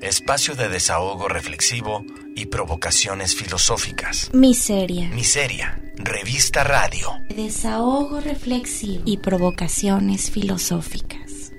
[0.00, 2.04] espacio de desahogo reflexivo
[2.36, 4.30] y provocaciones filosóficas.
[4.32, 5.08] Miseria.
[5.08, 7.10] Miseria, revista radio.
[7.28, 11.52] Desahogo reflexivo y provocaciones filosóficas.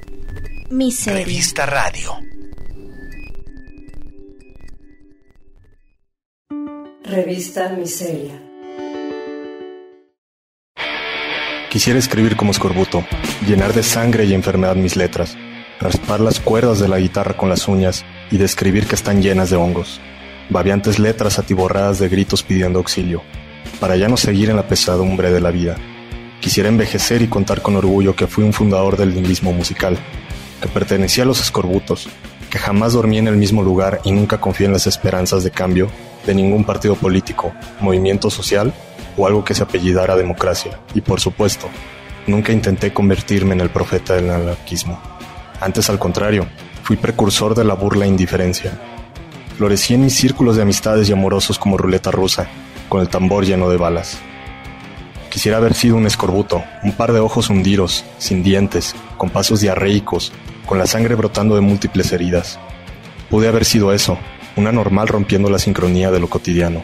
[0.70, 1.25] Miseria.
[1.25, 2.17] Revista radio.
[7.03, 8.40] Revista Miseria.
[11.69, 13.06] Quisiera escribir como escorbuto,
[13.46, 15.37] llenar de sangre y enfermedad mis letras,
[15.80, 19.56] raspar las cuerdas de la guitarra con las uñas y describir que están llenas de
[19.56, 20.02] hongos,
[20.50, 23.22] babiantes letras atiborradas de gritos pidiendo auxilio,
[23.80, 25.78] para ya no seguir en la pesadumbre de la vida.
[26.42, 29.98] Quisiera envejecer y contar con orgullo que fui un fundador del lingüismo musical,
[30.62, 32.09] que pertenecía a los escorbutos,
[32.50, 35.90] que jamás dormí en el mismo lugar y nunca confié en las esperanzas de cambio
[36.26, 38.73] de ningún partido político, movimiento social
[39.16, 40.80] o algo que se apellidara democracia.
[40.94, 41.70] Y por supuesto,
[42.28, 45.19] nunca intenté convertirme en el profeta del anarquismo.
[45.62, 46.48] Antes al contrario,
[46.84, 48.80] fui precursor de la burla e indiferencia.
[49.58, 52.47] Florecí en mis círculos de amistades y amorosos como ruleta rusa,
[52.88, 54.19] con el tambor lleno de balas.
[55.30, 60.31] Quisiera haber sido un escorbuto, un par de ojos hundidos, sin dientes, con pasos diarreicos,
[60.66, 62.58] con la sangre brotando de múltiples heridas.
[63.30, 64.17] Pude haber sido eso,
[64.56, 66.84] una normal rompiendo la sincronía de lo cotidiano.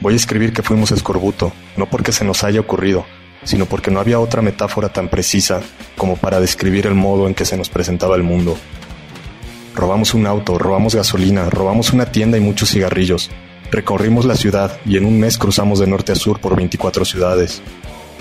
[0.00, 3.04] Voy a escribir que fuimos escorbuto, no porque se nos haya ocurrido,
[3.46, 5.62] sino porque no había otra metáfora tan precisa
[5.96, 8.58] como para describir el modo en que se nos presentaba el mundo.
[9.74, 13.30] Robamos un auto, robamos gasolina, robamos una tienda y muchos cigarrillos.
[13.70, 17.62] Recorrimos la ciudad y en un mes cruzamos de norte a sur por 24 ciudades.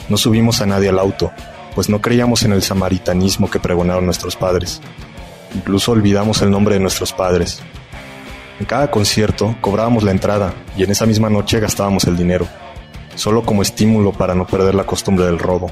[0.08, 1.34] No subimos a nadie al auto,
[1.76, 4.80] pues no creíamos en el samaritanismo que pregonaron nuestros padres.
[5.54, 7.62] Incluso olvidamos el nombre de nuestros padres,
[8.60, 12.48] en cada concierto cobrábamos la entrada y en esa misma noche gastábamos el dinero,
[13.16, 15.72] solo como estímulo para no perder la costumbre del robo.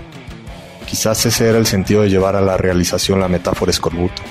[0.88, 4.22] Quizás ese era el sentido de llevar a la realización la metáfora escorbuto.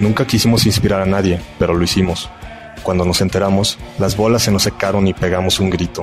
[0.00, 2.30] Nunca quisimos inspirar a nadie, pero lo hicimos.
[2.82, 6.02] Cuando nos enteramos, las bolas se nos secaron y pegamos un grito.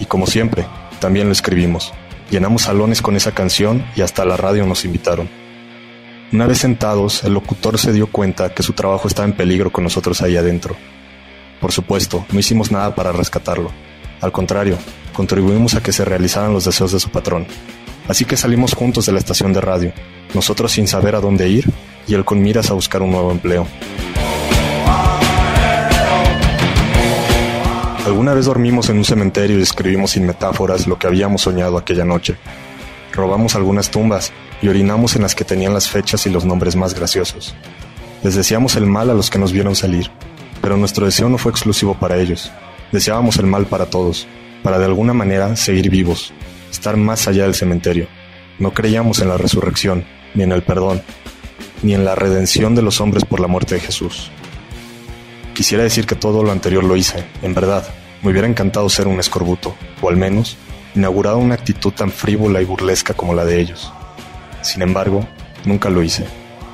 [0.00, 0.66] Y como siempre,
[1.00, 1.92] también lo escribimos.
[2.30, 5.28] Llenamos salones con esa canción y hasta la radio nos invitaron.
[6.32, 9.84] Una vez sentados, el locutor se dio cuenta que su trabajo estaba en peligro con
[9.84, 10.76] nosotros ahí adentro
[11.60, 13.70] por supuesto, no hicimos nada para rescatarlo.
[14.20, 14.78] Al contrario,
[15.12, 17.46] contribuimos a que se realizaran los deseos de su patrón.
[18.08, 19.92] Así que salimos juntos de la estación de radio,
[20.34, 21.70] nosotros sin saber a dónde ir
[22.06, 23.66] y él con miras a buscar un nuevo empleo.
[28.04, 32.04] Alguna vez dormimos en un cementerio y escribimos sin metáforas lo que habíamos soñado aquella
[32.04, 32.36] noche.
[33.12, 36.94] Robamos algunas tumbas y orinamos en las que tenían las fechas y los nombres más
[36.94, 37.54] graciosos.
[38.22, 40.10] Les deseamos el mal a los que nos vieron salir
[40.66, 42.50] pero nuestro deseo no fue exclusivo para ellos.
[42.92, 44.26] Deseábamos el mal para todos,
[44.62, 46.32] para de alguna manera seguir vivos,
[46.70, 48.08] estar más allá del cementerio.
[48.58, 50.04] No creíamos en la resurrección,
[50.34, 51.02] ni en el perdón,
[51.82, 54.30] ni en la redención de los hombres por la muerte de Jesús.
[55.54, 57.86] Quisiera decir que todo lo anterior lo hice, en verdad,
[58.22, 60.56] me hubiera encantado ser un escorbuto, o al menos,
[60.94, 63.92] inaugurado una actitud tan frívola y burlesca como la de ellos.
[64.62, 65.26] Sin embargo,
[65.64, 66.26] nunca lo hice,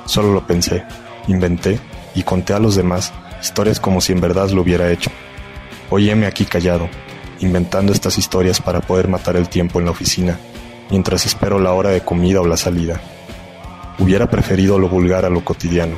[0.06, 0.84] solo lo pensé,
[1.29, 1.79] inventé
[2.15, 5.11] y conté a los demás historias como si en verdad lo hubiera hecho.
[5.95, 6.89] Hoy heme aquí callado,
[7.41, 10.39] inventando estas historias para poder matar el tiempo en la oficina,
[10.89, 12.99] mientras espero la hora de comida o la salida.
[13.99, 15.97] Hubiera preferido lo vulgar a lo cotidiano.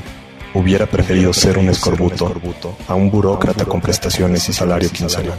[0.53, 5.39] Hubiera preferido ser un escorbuto a un burócrata con prestaciones y salario quincenal.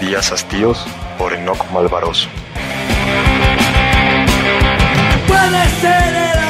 [0.00, 0.86] Díaz Astíos
[1.18, 2.28] por Enoch Malvaroso.
[5.26, 6.41] Puede ser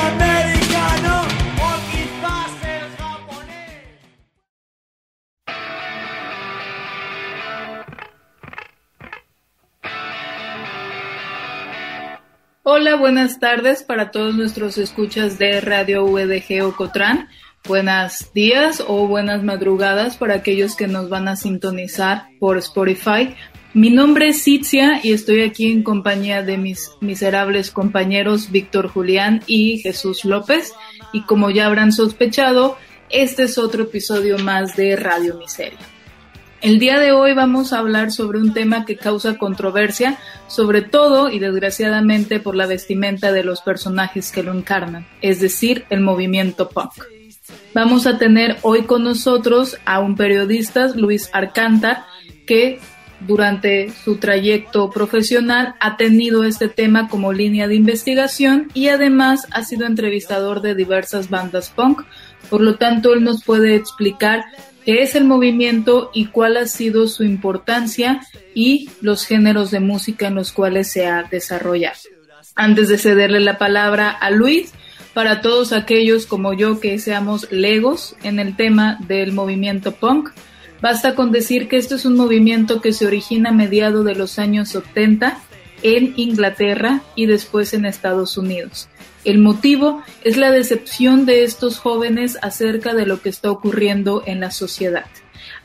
[12.74, 17.28] Hola, buenas tardes para todos nuestros escuchas de Radio VDG Ocotran.
[17.68, 23.34] Buenos días o buenas madrugadas para aquellos que nos van a sintonizar por Spotify.
[23.74, 29.42] Mi nombre es Sitzia y estoy aquí en compañía de mis miserables compañeros Víctor Julián
[29.46, 30.72] y Jesús López.
[31.12, 32.78] Y como ya habrán sospechado,
[33.10, 35.78] este es otro episodio más de Radio Miseria.
[36.62, 41.28] El día de hoy vamos a hablar sobre un tema que causa controversia, sobre todo
[41.28, 46.68] y desgraciadamente por la vestimenta de los personajes que lo encarnan, es decir, el movimiento
[46.68, 46.92] punk.
[47.74, 52.04] Vamos a tener hoy con nosotros a un periodista, Luis Arcántar,
[52.46, 52.78] que
[53.26, 59.64] durante su trayecto profesional ha tenido este tema como línea de investigación y además ha
[59.64, 62.02] sido entrevistador de diversas bandas punk.
[62.48, 64.44] Por lo tanto, él nos puede explicar
[64.84, 68.20] qué es el movimiento y cuál ha sido su importancia
[68.54, 71.98] y los géneros de música en los cuales se ha desarrollado.
[72.54, 74.72] Antes de cederle la palabra a Luis,
[75.14, 80.30] para todos aquellos como yo que seamos legos en el tema del movimiento punk.
[80.80, 84.38] Basta con decir que esto es un movimiento que se origina a mediados de los
[84.38, 85.38] años 70
[85.82, 88.88] en Inglaterra y después en Estados Unidos.
[89.24, 94.40] El motivo es la decepción de estos jóvenes acerca de lo que está ocurriendo en
[94.40, 95.06] la sociedad.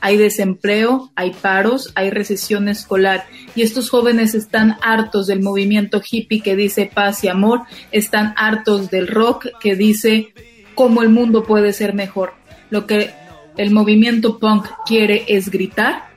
[0.00, 3.26] Hay desempleo, hay paros, hay recesión escolar
[3.56, 8.90] y estos jóvenes están hartos del movimiento hippie que dice paz y amor, están hartos
[8.90, 10.32] del rock que dice
[10.76, 12.34] cómo el mundo puede ser mejor.
[12.70, 13.10] Lo que
[13.56, 16.10] el movimiento punk quiere es gritar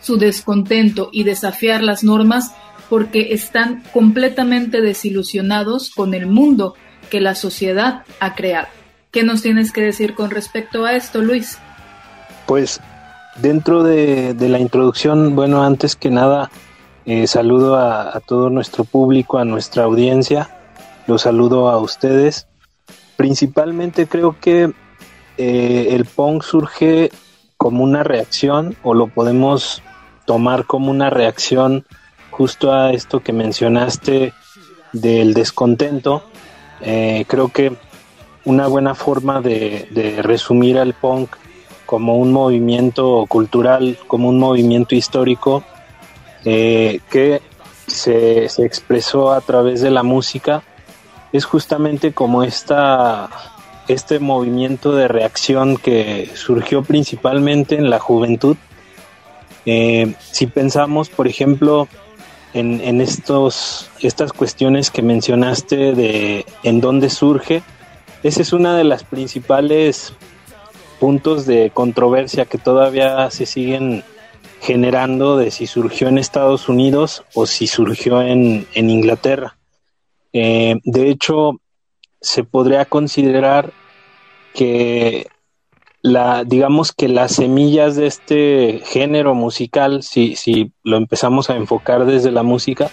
[0.00, 2.52] su descontento y desafiar las normas
[2.94, 6.76] porque están completamente desilusionados con el mundo
[7.10, 8.68] que la sociedad ha creado.
[9.10, 11.58] ¿Qué nos tienes que decir con respecto a esto, Luis?
[12.46, 12.80] Pues
[13.42, 16.52] dentro de, la introducción, bueno, antes que nada,
[17.04, 20.56] eh, saludo a, todo nuestro público, a nuestra audiencia,
[21.08, 22.46] los saludo a ustedes.
[23.16, 24.72] Principalmente creo que
[25.36, 27.10] eh, el punk surge
[27.56, 29.82] como una reacción o lo podemos
[30.26, 31.84] tomar como una reacción
[32.36, 34.32] justo a esto que mencionaste
[34.92, 36.24] del descontento.
[36.80, 37.76] Eh, creo que
[38.44, 41.36] una buena forma de, resumir al punk
[41.86, 45.62] como un movimiento cultural, como un movimiento histórico
[46.44, 47.40] eh, que
[47.86, 50.64] se, se, expresó a través de la música,
[51.32, 53.30] es justamente como esta,
[53.86, 58.56] este movimiento de reacción que surgió principalmente en la juventud.
[59.66, 61.88] Eh, si pensamos, por ejemplo,
[62.54, 67.62] en, estos, estas cuestiones que mencionaste de en dónde surge.
[68.22, 70.14] Esa es una de las principales
[71.00, 74.04] puntos de controversia que todavía se siguen
[74.60, 79.58] generando de si surgió en Estados Unidos o si surgió en, Inglaterra.
[80.32, 81.60] Eh, de hecho,
[82.20, 83.72] se podría considerar
[84.54, 85.26] que
[86.04, 92.04] la, digamos que las semillas de este género musical, si, si lo empezamos a enfocar
[92.04, 92.90] desde la música,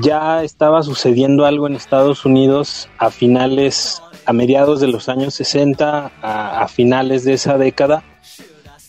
[0.00, 6.10] ya estaba sucediendo algo en Estados Unidos a finales, a mediados de los años 60,
[6.22, 8.02] a, finales de esa década,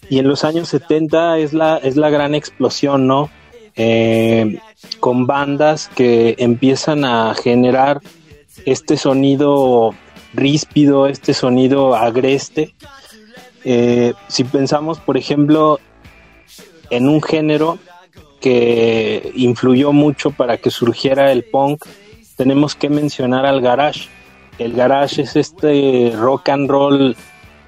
[0.10, 3.30] y en los años 70 es la, es la gran explosión, ¿no?
[3.76, 4.58] Eh,
[5.02, 8.00] con bandas que empiezan a generar
[8.66, 9.94] este sonido
[10.34, 12.74] ríspido, este sonido agreste,
[13.64, 15.80] eh, si pensamos, por ejemplo,
[16.90, 17.78] en un género
[18.40, 21.86] que influyó mucho para que surgiera el punk,
[22.38, 24.10] tenemos que mencionar al garage.
[24.58, 27.16] El garage es este rock and roll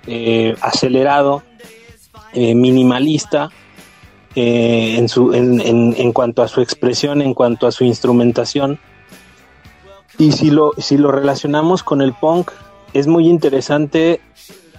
[0.07, 1.44] eh, acelerado,
[2.34, 3.50] eh, minimalista,
[4.36, 8.80] en, su, en, en, cuanto a su expresión, en cuanto a su instrumentación.
[10.18, 12.50] Y si lo, si lo relacionamos con el punk,
[12.94, 14.22] es muy interesante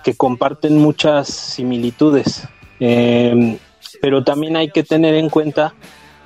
[0.05, 2.47] que comparten muchas similitudes.
[2.79, 3.59] Em,
[4.01, 5.75] pero también hay que tener en cuenta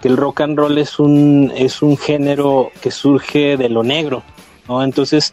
[0.02, 4.22] que el rock and roll es un, es un género que surge de lo negro,
[4.68, 4.82] ¿no?
[4.82, 5.32] Entonces,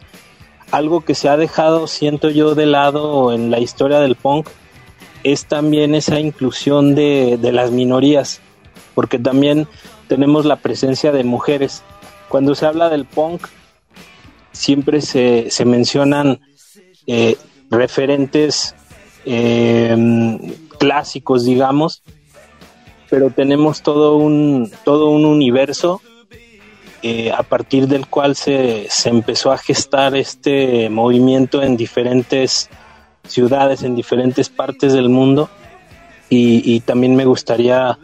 [0.70, 4.48] algo que se ha dejado, siento yo, de lado en la historia del punk
[5.24, 8.40] es también esa inclusión de, las minorías,
[8.94, 9.66] porque también
[10.06, 11.82] tenemos la presencia de mujeres.
[12.28, 13.48] Cuando se habla del punk,
[14.52, 16.40] siempre se, se mencionan
[17.08, 17.36] eh,
[17.70, 18.74] referentes
[19.24, 20.38] em,
[20.78, 22.02] clásicos, digamos,
[23.10, 26.00] pero tenemos todo un, todo un universo
[27.02, 32.68] eh, a partir del cual se, se, empezó a gestar este movimiento en diferentes
[33.28, 35.48] ciudades, en diferentes partes del mundo,
[36.28, 37.98] y, también me gustaría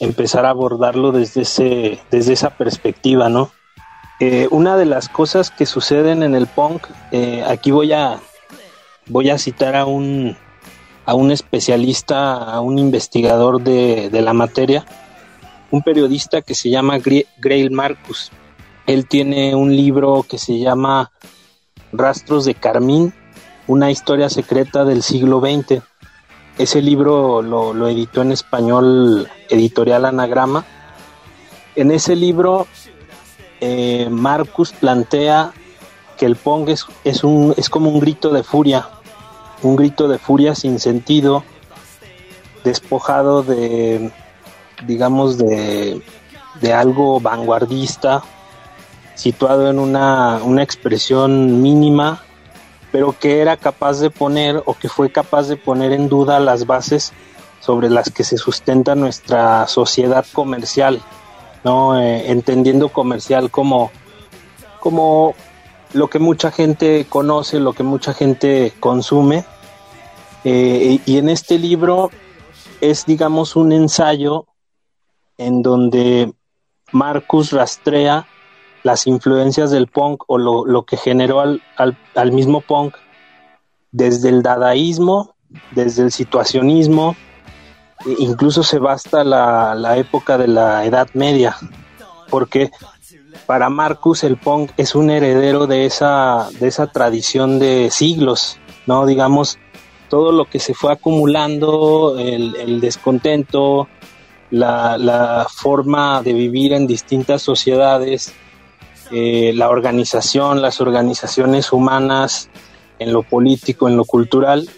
[0.00, 3.52] empezar a abordarlo desde, ese, desde esa perspectiva, ¿no?
[4.20, 8.18] Eh, una de las cosas que suceden en el punk, eh, aquí voy a,
[9.08, 10.36] voy a citar a un,
[11.08, 14.84] a un especialista, a un investigador de, la materia,
[15.70, 18.30] un periodista que se llama Grail Marcus.
[18.86, 21.10] Él tiene un libro que se llama
[21.92, 23.14] Rastros de Carmín,
[23.66, 25.82] una historia secreta del siglo XX.
[26.58, 30.64] Ese libro lo, editó en español Editorial Anagrama.
[31.74, 32.66] En ese libro,
[33.60, 35.52] eh, Marcus plantea
[36.18, 38.88] que el Pong es, es, un, es como un grito de furia,
[39.62, 41.44] un grito de furia sin sentido,
[42.64, 44.10] despojado de,
[44.86, 46.02] digamos, de,
[46.60, 48.22] de algo vanguardista,
[49.14, 52.22] situado en una, una expresión mínima,
[52.92, 56.66] pero que era capaz de poner o que fue capaz de poner en duda las
[56.66, 57.12] bases
[57.60, 61.02] sobre las que se sustenta nuestra sociedad comercial,
[61.64, 62.00] ¿no?
[62.00, 63.90] Eh, entendiendo comercial como,
[64.80, 65.34] como
[65.92, 69.44] lo que mucha gente conoce, lo que mucha gente consume.
[70.44, 72.10] Eh, y en este libro
[72.80, 74.46] es, digamos, un ensayo
[75.36, 76.32] en donde
[76.92, 78.26] Marcus rastrea
[78.82, 82.94] las influencias del punk o lo, que generó al, al, mismo punk
[83.90, 85.34] desde el dadaísmo,
[85.72, 87.16] desde el situacionismo,
[88.06, 91.56] e incluso se basta la, la época de la Edad Media,
[92.30, 92.70] porque
[93.48, 99.06] para Marcus el punk es un heredero de esa, de esa tradición de siglos, ¿no?
[99.06, 99.58] Digamos,
[100.10, 103.88] todo lo que se fue acumulando, el, descontento,
[104.50, 108.34] la, forma de vivir en distintas sociedades,
[109.12, 112.50] eh, la organización, las organizaciones humanas,
[112.98, 114.68] en lo político, en lo cultural.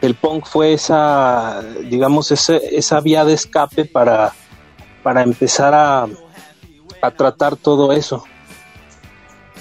[0.00, 4.32] El punk fue esa, digamos, esa vía de escape para,
[5.02, 6.06] para empezar a,
[7.10, 8.24] tratar todo eso.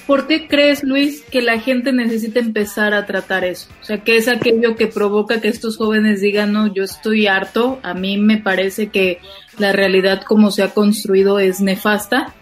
[0.07, 3.69] ¿Por qué crees, Luis, que la gente necesita empezar a tratar eso?
[3.81, 7.79] O sea, ¿qué es aquello que provoca que estos jóvenes digan, no, yo estoy harto?
[7.81, 9.19] A mí me parece que
[9.57, 12.35] la realidad como se ha construido es nefasta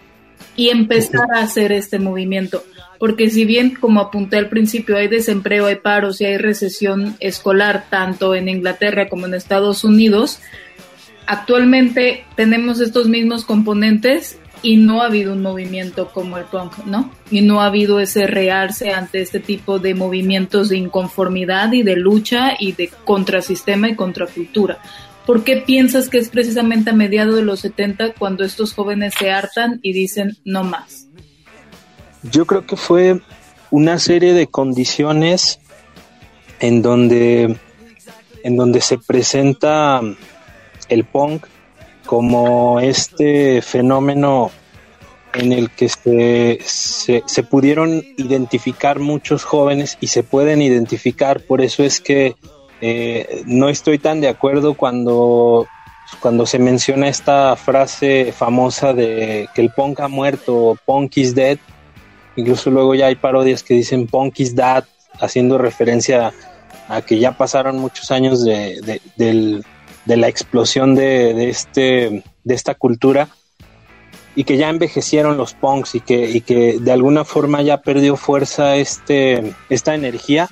[0.56, 2.62] y empezar a hacer este movimiento.
[2.98, 7.86] Porque si bien, como apunté al principio, hay desempleo, hay paros y hay recesión escolar,
[7.88, 10.40] tanto en Inglaterra como en Estados Unidos,
[11.26, 17.12] actualmente tenemos estos mismos componentes y no ha habido un movimiento como el punk, ¿no?
[17.30, 21.96] Y no ha habido ese rearse ante este tipo de movimientos de inconformidad y de
[21.96, 24.78] lucha y de contrasistema y contracultura.
[25.26, 29.30] ¿Por qué piensas que es precisamente a mediados de los 70 cuando estos jóvenes se
[29.30, 31.08] hartan y dicen no más?
[32.22, 33.20] Yo creo que fue
[33.70, 35.60] una serie de condiciones
[36.58, 37.56] en donde
[38.42, 40.00] en donde se presenta
[40.88, 41.46] el punk
[42.06, 44.50] como este fenómeno
[45.34, 46.60] en el que se,
[47.26, 52.36] se, pudieron identificar muchos jóvenes y se pueden identificar, por eso es que
[52.80, 55.66] eh, no estoy tan de acuerdo cuando,
[56.20, 61.58] cuando se menciona esta frase famosa de que el punk ha muerto, punk is dead,
[62.36, 64.84] incluso luego ya hay parodias que dicen punk is dead,
[65.20, 66.32] haciendo referencia
[66.88, 69.64] a que ya pasaron muchos años de, del,
[70.04, 73.28] de la explosión de, este, de esta cultura
[74.36, 78.16] y que ya envejecieron los punks y que, y que de alguna forma ya perdió
[78.16, 80.48] fuerza este, esta energía.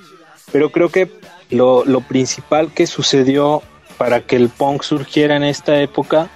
[0.52, 1.11] Pero creo que
[1.50, 3.62] lo, principal que sucedió
[3.99, 6.30] para que el punk surgiera en esta época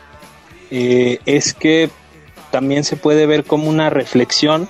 [0.71, 1.91] eh, es que
[2.51, 4.69] también se puede ver como una reflexión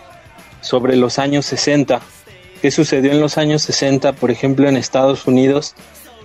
[0.60, 2.00] sobre los años 60.
[2.60, 5.74] ¿Qué sucedió en los años 60, por ejemplo, en Estados Unidos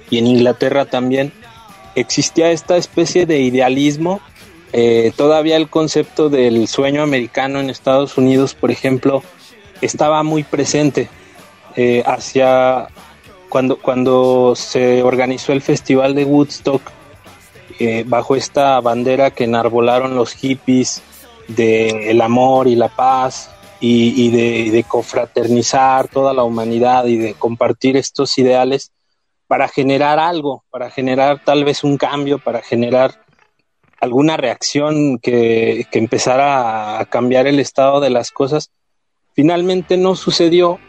[0.09, 1.31] y en Inglaterra también?
[1.95, 4.21] Existía esta especie de idealismo.
[4.73, 9.23] Eh, todavía el concepto del sueño americano en Estados Unidos, por ejemplo,
[9.81, 11.09] estaba muy presente
[11.75, 12.87] eh, hacia
[13.49, 16.81] cuando, cuando se organizó el Festival de Woodstock,
[17.79, 21.01] eh, bajo esta bandera que enarbolaron los hippies
[21.47, 27.33] de el amor y la paz y, de, de confraternizar toda la humanidad y de
[27.33, 28.91] compartir estos ideales
[29.51, 33.25] para generar algo, para generar tal vez un cambio, para generar
[33.99, 38.71] alguna reacción que, empezara a cambiar el estado de las cosas.
[39.33, 40.79] Finalmente no sucedió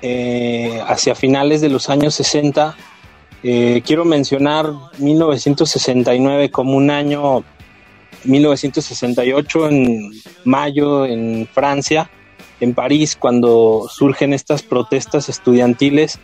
[0.00, 2.74] eh, hacia finales de los años 60.
[3.42, 7.44] Eh, quiero mencionar 1969 como un año,
[8.24, 10.10] 1968 en
[10.42, 12.08] mayo en Francia,
[12.60, 16.18] en París, cuando surgen estas protestas estudiantiles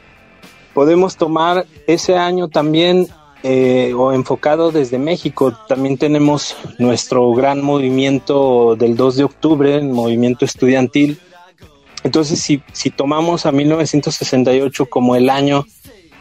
[0.75, 3.09] podemos tomar ese año también
[3.43, 5.53] eh, o enfocado desde México.
[5.69, 11.19] También tenemos nuestro gran movimiento del 2 de octubre, el movimiento estudiantil.
[12.05, 15.67] Entonces, si, si tomamos a 1968 como el año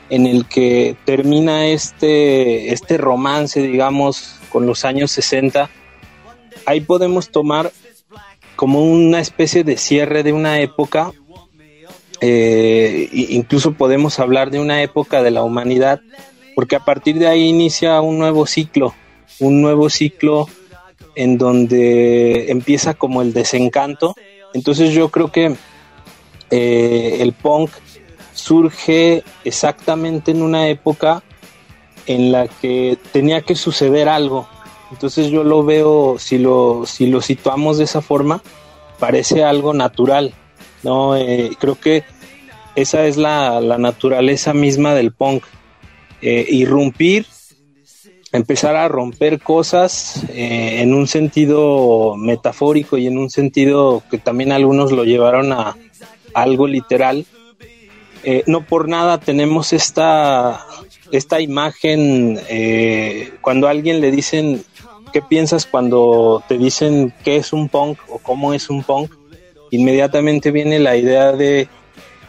[0.10, 5.70] en el que termina este, este romance, digamos, con los años 60,
[6.66, 7.72] ahí podemos tomar
[8.56, 11.14] como una especie de cierre de una época
[12.22, 16.02] eh, incluso podemos hablar de una época de la humanidad,
[16.56, 18.94] porque a partir de ahí inicia un nuevo ciclo,
[19.40, 20.48] un nuevo ciclo
[21.16, 24.16] en donde empieza como el desencanto.
[24.54, 25.56] Entonces yo creo que
[26.52, 27.72] eh, el punk
[28.34, 31.24] surge exactamente en una época
[32.06, 34.48] en la que tenía que suceder algo.
[34.92, 38.44] Entonces yo lo veo, si lo, si lo situamos de esa forma,
[39.00, 40.34] parece algo natural.
[40.84, 41.16] ¿No?
[41.16, 42.04] Eh, creo que
[42.76, 45.44] esa es la, naturaleza misma del punk.
[46.22, 47.26] Eh, irrumpir,
[48.32, 54.52] empezar a romper cosas eh, en un sentido metafórico y en un sentido que también
[54.52, 55.76] algunos lo llevaron a,
[56.34, 57.26] algo literal.
[58.24, 60.66] Eh, no por nada tenemos esta,
[61.12, 62.40] esta imagen
[63.42, 64.64] cuando a alguien le dicen
[65.12, 69.12] qué piensas cuando te dicen qué es un punk o cómo es un punk,
[69.72, 71.68] inmediatamente viene la idea de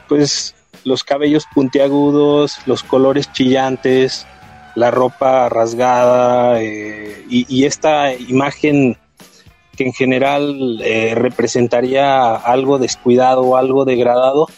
[0.08, 4.26] pues los cabellos puntiagudos, los colores chillantes,
[4.74, 8.96] la ropa rasgada eh, y, esta imagen
[9.76, 14.48] que en general eh, representaría algo descuidado algo degradado,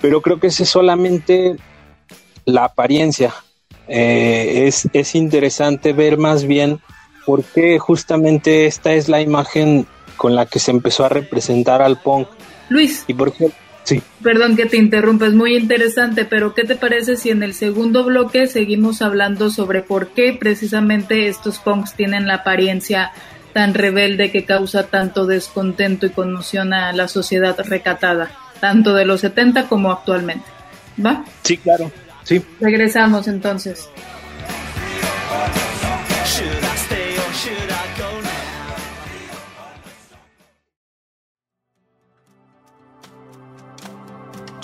[0.00, 1.56] pero creo que esa es solamente
[2.44, 3.34] la apariencia.
[3.88, 6.80] Eh, es, es interesante ver más bien
[7.24, 9.86] por qué justamente esta es la imagen
[10.18, 12.28] con la que se empezó a representar al punk.
[12.68, 13.04] Luis.
[13.06, 13.50] ¿Y por qué?
[13.84, 14.02] Sí.
[14.22, 18.04] Perdón que te interrumpa, es muy interesante, pero ¿qué te parece si en el segundo
[18.04, 23.12] bloque seguimos hablando sobre por qué precisamente estos punks tienen la apariencia
[23.54, 29.22] tan rebelde que causa tanto descontento y conmoción a la sociedad recatada, tanto de los
[29.22, 30.44] 70 como actualmente?
[31.04, 31.24] ¿Va?
[31.42, 31.90] Sí, claro.
[32.24, 32.42] Sí.
[32.60, 33.88] Regresamos entonces.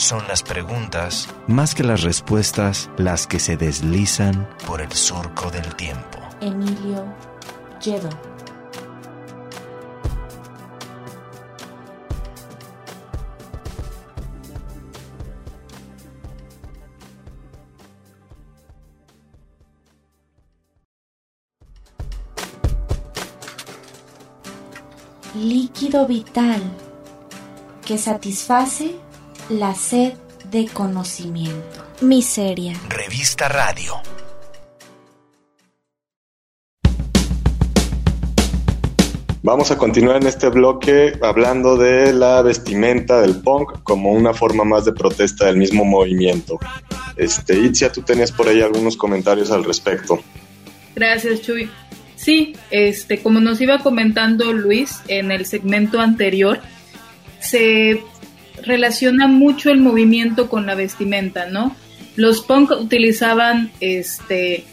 [0.05, 5.75] Son las preguntas, más que las respuestas, las que se deslizan por el surco del
[5.77, 6.19] tiempo.
[6.43, 7.07] Emilio
[7.83, 8.11] Lledo.
[25.35, 26.63] Líquido vital
[27.87, 29.04] que satisface
[29.51, 30.15] la sed
[30.51, 31.85] de conocimiento.
[32.01, 32.73] Miseria.
[32.89, 33.95] Revista Radio.
[39.43, 44.65] Vamos a continuar en este bloque hablando de la vestimenta del punk como una forma
[44.65, 46.59] más de protesta del mismo movimiento.
[47.17, 50.21] Este, Itzia, tú tenías por ahí algunos comentarios al respecto.
[50.95, 51.69] Gracias, Chuy.
[52.17, 56.61] Sí, este, como nos iba comentando Luis en el segmento anterior,
[57.41, 58.03] se
[58.65, 61.77] relaciona mucho el movimiento con la vestimenta, ¿no?
[62.17, 64.65] Los punk utilizaban este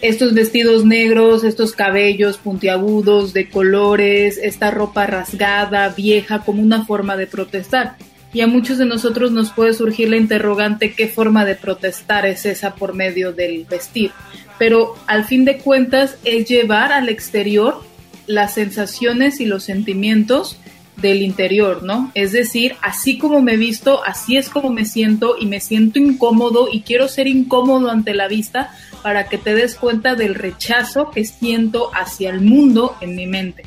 [0.00, 7.16] estos vestidos negros, estos cabellos puntiagudos de colores, esta ropa rasgada, vieja, como una forma
[7.16, 7.96] de protestar.
[8.32, 12.46] Y a muchos de nosotros nos puede surgir la interrogante qué forma de protestar es
[12.46, 14.12] esa por medio del vestir.
[14.58, 17.82] Pero al fin de cuentas es llevar al exterior
[18.26, 20.58] las sensaciones y los sentimientos
[21.00, 22.10] del interior, ¿no?
[22.14, 26.68] Es decir, así como me visto, así es como me siento y me siento incómodo
[26.70, 31.24] y quiero ser incómodo ante la vista para que te des cuenta del rechazo que
[31.24, 33.62] siento hacia el mundo en mi mente.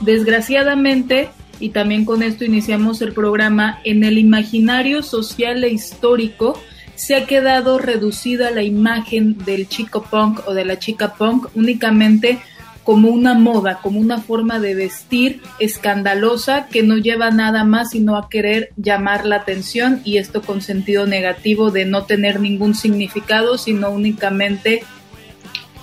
[0.00, 6.60] Desgraciadamente, y también con esto iniciamos el programa, en el imaginario social e histórico
[6.94, 12.40] se ha quedado reducida la imagen del chico punk o de la chica punk únicamente
[12.88, 18.16] como una moda, como una forma de vestir escandalosa que no lleva nada más sino
[18.16, 23.58] a querer llamar la atención y esto con sentido negativo de no tener ningún significado,
[23.58, 24.84] sino únicamente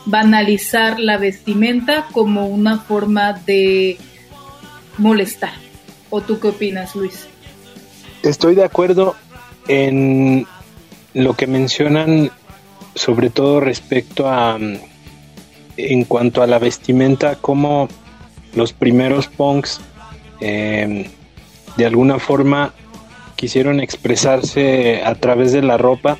[0.08, 4.00] banalizar la vestimenta como una forma de
[4.98, 5.54] molestar.
[6.10, 7.28] ¿O tú qué opinas, Luis?
[8.24, 9.16] Estoy de acuerdo
[9.68, 10.48] en
[11.14, 12.32] lo que mencionan,
[12.96, 14.58] sobre todo respecto a
[15.78, 17.88] en cuanto a la vestimenta, como
[18.54, 19.82] los primeros punks
[20.40, 21.06] em,
[21.78, 22.74] de alguna forma
[23.36, 26.18] quisieron expresarse a través de la ropa,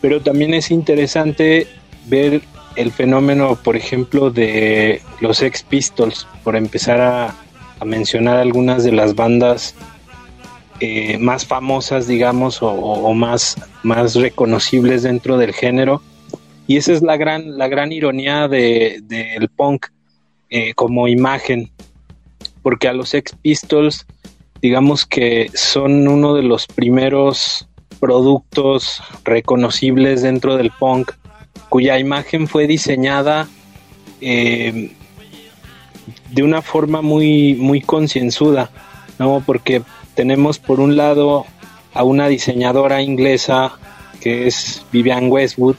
[0.00, 1.66] pero también es interesante
[2.06, 2.42] ver
[2.76, 7.34] el fenómeno, por ejemplo, de los Ex Pistols, por empezar a,
[7.84, 9.74] mencionar algunas de las bandas
[10.80, 16.00] eh, más famosas, digamos, o, más, más reconocibles dentro del género
[16.66, 19.86] y esa es la gran, la gran ironía del de, punk
[20.50, 21.70] eh, como imagen,
[22.62, 24.06] porque a los Ex Pistols,
[24.60, 27.68] digamos que son uno de los primeros
[28.00, 31.12] productos reconocibles dentro del punk,
[31.68, 33.48] cuya imagen fue diseñada
[34.20, 34.92] eh,
[36.30, 38.70] de una forma muy, muy concienzuda,
[39.18, 39.42] ¿no?
[39.44, 39.82] Porque
[40.14, 41.46] tenemos por un lado
[41.94, 43.72] a una diseñadora inglesa
[44.20, 45.76] que es Vivian Westwood,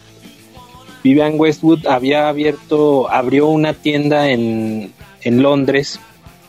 [1.08, 4.92] Vivian Westwood había abierto, abrió una tienda en,
[5.24, 6.02] Londres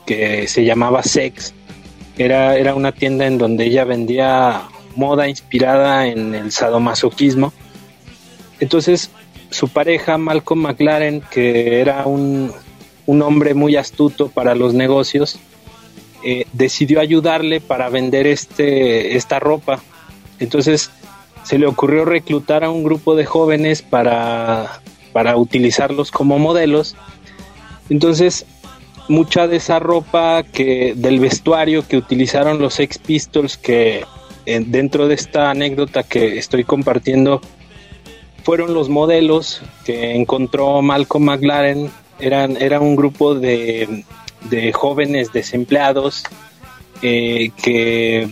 [0.05, 1.55] que se llamaba Sex.
[2.17, 4.63] Era, era una tienda en donde ella vendía
[4.97, 7.53] moda inspirada en el sadomasoquismo.
[8.59, 9.13] Entonces,
[9.51, 12.51] su pareja, Malcolm McLaren, que era un,
[13.07, 15.39] un hombre muy astuto para los negocios,
[16.25, 19.81] eh, decidió ayudarle para vender este, esta ropa.
[20.41, 20.91] Entonces
[21.49, 24.83] se le ocurrió reclutar a un grupo de jóvenes para,
[25.15, 26.95] para utilizarlos como modelos.
[27.89, 28.45] Entonces
[29.09, 34.05] mucha de esa ropa que del vestuario que utilizaron los Ex Pistols que
[34.45, 37.41] eh, dentro de esta anécdota que estoy compartiendo
[38.43, 44.05] fueron los modelos que encontró Malcolm McLaren eran era un grupo de,
[44.51, 46.25] de jóvenes desempleados
[47.01, 48.29] eh, que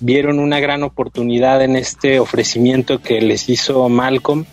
[0.00, 4.44] vieron una gran oportunidad en este ofrecimiento que les hizo Malcolm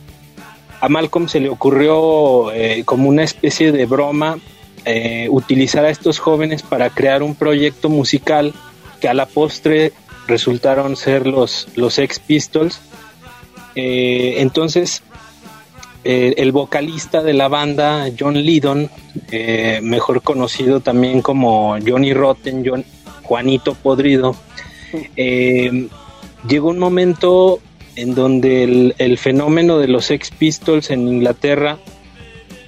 [0.85, 4.37] a Malcolm se le ocurrió eh, como una especie de broma
[4.85, 8.53] eh, utilizar a estos jóvenes para crear un proyecto musical
[9.01, 9.93] que a la postre
[10.27, 12.81] resultaron ser los, los Ex Pistols.
[13.75, 15.01] Eh, entonces,
[16.03, 18.91] el vocalista de la banda, John Lydon,
[19.81, 22.85] mejor conocido también como Johnny Rotten, John,
[23.23, 24.35] Juanito Podrido,
[26.47, 27.59] llegó un momento
[27.95, 31.77] en donde el, fenómeno de los Ex Pistols en Inglaterra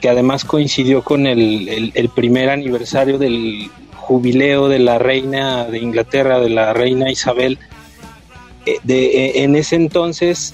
[0.01, 6.49] que además coincidió con el, primer aniversario del jubileo de la reina de Inglaterra, de
[6.49, 7.57] la reina Isabel.
[8.65, 10.53] Eh, eh, en ese entonces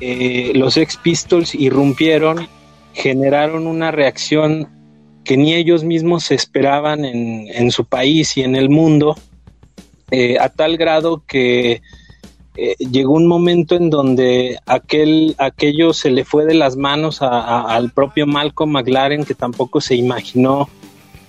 [0.00, 2.48] eh, los Ex Pistols irrumpieron,
[2.92, 4.68] generaron una reacción
[5.24, 9.16] que ni ellos mismos esperaban en su país y en el mundo,
[10.40, 11.82] a tal grado que
[12.56, 17.90] eh, llegó un momento en donde aquel, aquello se le fue de las manos al
[17.90, 20.68] propio Malcolm McLaren, que tampoco se imaginó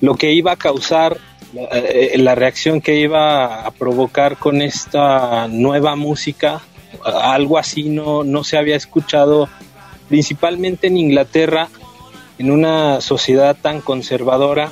[0.02, 1.18] lo que iba a causar,
[1.72, 6.62] eh, la reacción que iba a provocar con esta nueva música.
[7.04, 9.50] Algo así no, no se había escuchado,
[10.08, 11.70] principalmente en Inglaterra,
[12.38, 14.72] en una sociedad tan conservadora.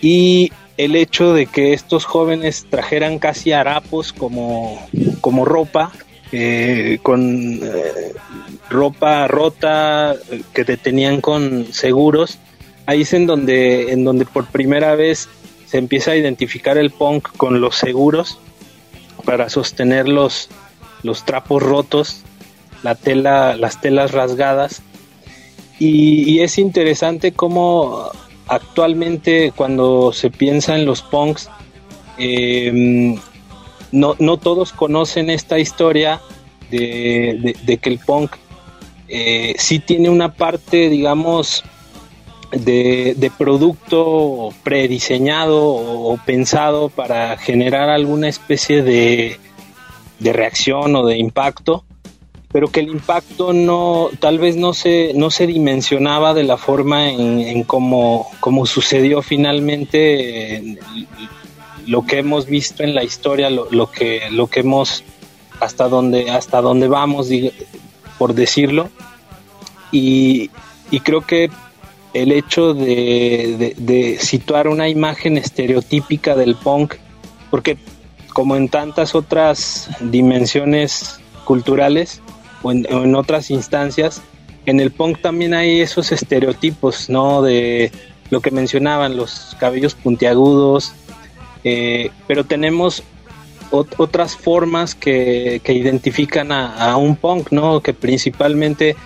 [0.00, 0.52] Y
[0.84, 4.88] el hecho de que estos jóvenes trajeran casi harapos como,
[5.20, 5.92] como ropa,
[6.32, 8.14] eh, con eh,
[8.70, 10.16] ropa rota
[10.54, 12.38] que tenían con seguros,
[12.86, 15.28] ahí es en donde, en donde por primera vez
[15.66, 18.38] se empieza a identificar el punk con los seguros
[19.24, 20.48] para sostener los,
[21.02, 22.22] los trapos rotos,
[22.82, 24.82] la tela, las telas rasgadas.
[25.78, 28.10] Y es interesante cómo
[28.50, 31.48] actualmente cuando se piensa en los punks,
[32.18, 33.16] eh,
[33.92, 36.20] no, no, todos conocen esta historia
[36.70, 38.32] de, que el punk
[39.08, 41.62] eh, sí tiene una parte, digamos,
[42.50, 49.38] de, producto prediseñado o, pensado para generar alguna especie de,
[50.18, 51.84] de reacción o de impacto
[52.52, 57.08] pero que el impacto no, tal vez no se, no se dimensionaba de la forma
[57.08, 58.26] en, en cómo,
[58.64, 60.78] sucedió finalmente
[61.86, 65.04] lo que hemos visto en la historia, lo, lo, que, lo que hemos,
[65.60, 67.28] hasta donde, hasta donde vamos,
[68.18, 68.90] por decirlo.
[69.92, 70.50] Y,
[70.90, 71.50] y creo que
[72.14, 76.94] el hecho de, de situar una imagen estereotípica del punk,
[77.48, 77.78] porque
[78.32, 82.20] como en tantas otras dimensiones culturales,
[82.62, 84.22] o en, otras instancias,
[84.66, 87.42] en el punk también hay esos estereotipos, ¿no?
[87.42, 87.90] De
[88.30, 90.92] lo que mencionaban, los cabellos puntiagudos,
[91.64, 93.02] eh, pero tenemos
[93.70, 97.80] otras formas que, identifican a, un punk, ¿no?
[97.80, 98.96] Que principalmente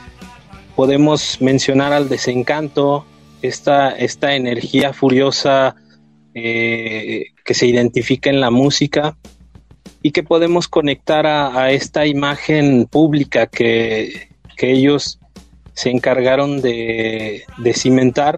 [0.75, 3.05] podemos mencionar al desencanto,
[3.43, 5.77] esta, esta energía furiosa
[6.33, 9.17] eh, que se identifica en la música
[10.05, 15.19] y que podemos conectar a, esta imagen pública que, ellos
[15.73, 18.37] se encargaron de, cimentar.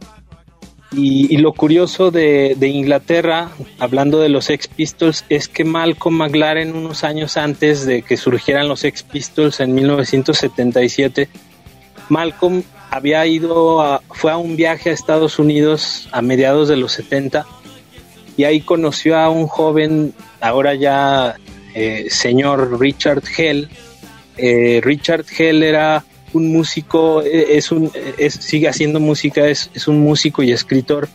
[0.92, 3.50] Y, lo curioso de, Inglaterra,
[3.80, 8.68] hablando de los Ex Pistols, es que Malcolm McLaren, unos años antes de que surgieran
[8.68, 11.28] los Ex Pistols en 1977,
[12.08, 16.92] Malcolm había ido, a, fue a un viaje a Estados Unidos a mediados de los
[16.92, 17.44] 70
[18.36, 21.36] y ahí conoció a un joven, ahora ya
[21.76, 23.68] eh, señor Richard Hell.
[24.38, 27.92] Eh, Richard Hell era un músico, eh, es un,
[28.30, 31.06] sigue haciendo música, es, un músico y escritor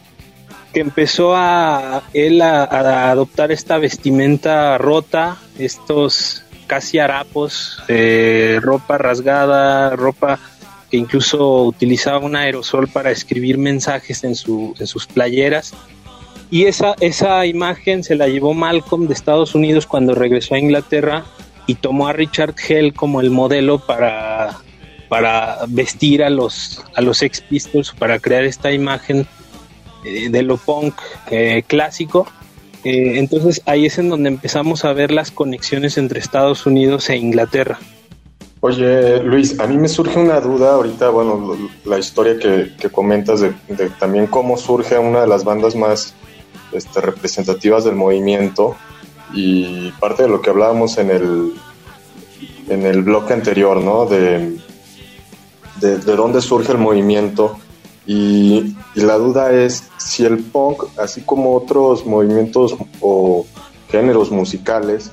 [0.71, 7.81] que empezó a él a, adoptar esta vestimenta rota, estos casi harapos,
[8.61, 10.39] ropa rasgada, ropa
[10.91, 15.73] que incluso utilizaba un aerosol para escribir mensajes en, su, en sus playeras
[16.51, 21.23] y esa, esa imagen se la llevó Malcolm de Estados Unidos cuando regresó a Inglaterra
[21.65, 24.57] y tomó a Richard Hell como el modelo para,
[25.07, 29.25] para vestir a los, a los Ex Pistols, para crear esta imagen
[30.03, 30.95] eh, de lo punk
[31.29, 32.27] eh, clásico.
[32.83, 37.15] Eh, entonces ahí es en donde empezamos a ver las conexiones entre Estados Unidos e
[37.15, 37.79] Inglaterra.
[38.59, 43.53] Oye, Luis, a mí me surge una duda ahorita, bueno, la historia que, comentas de,
[43.99, 46.13] también cómo surge una de las bandas más
[46.71, 48.75] este, representativas del movimiento
[49.33, 51.53] y parte de lo que hablábamos en el,
[52.67, 54.05] en el bloque anterior, ¿no?
[54.05, 54.57] De,
[55.79, 57.57] de, dónde surge el movimiento.
[58.05, 63.45] Y, la duda es si el punk, así como otros movimientos o
[63.89, 65.11] géneros musicales,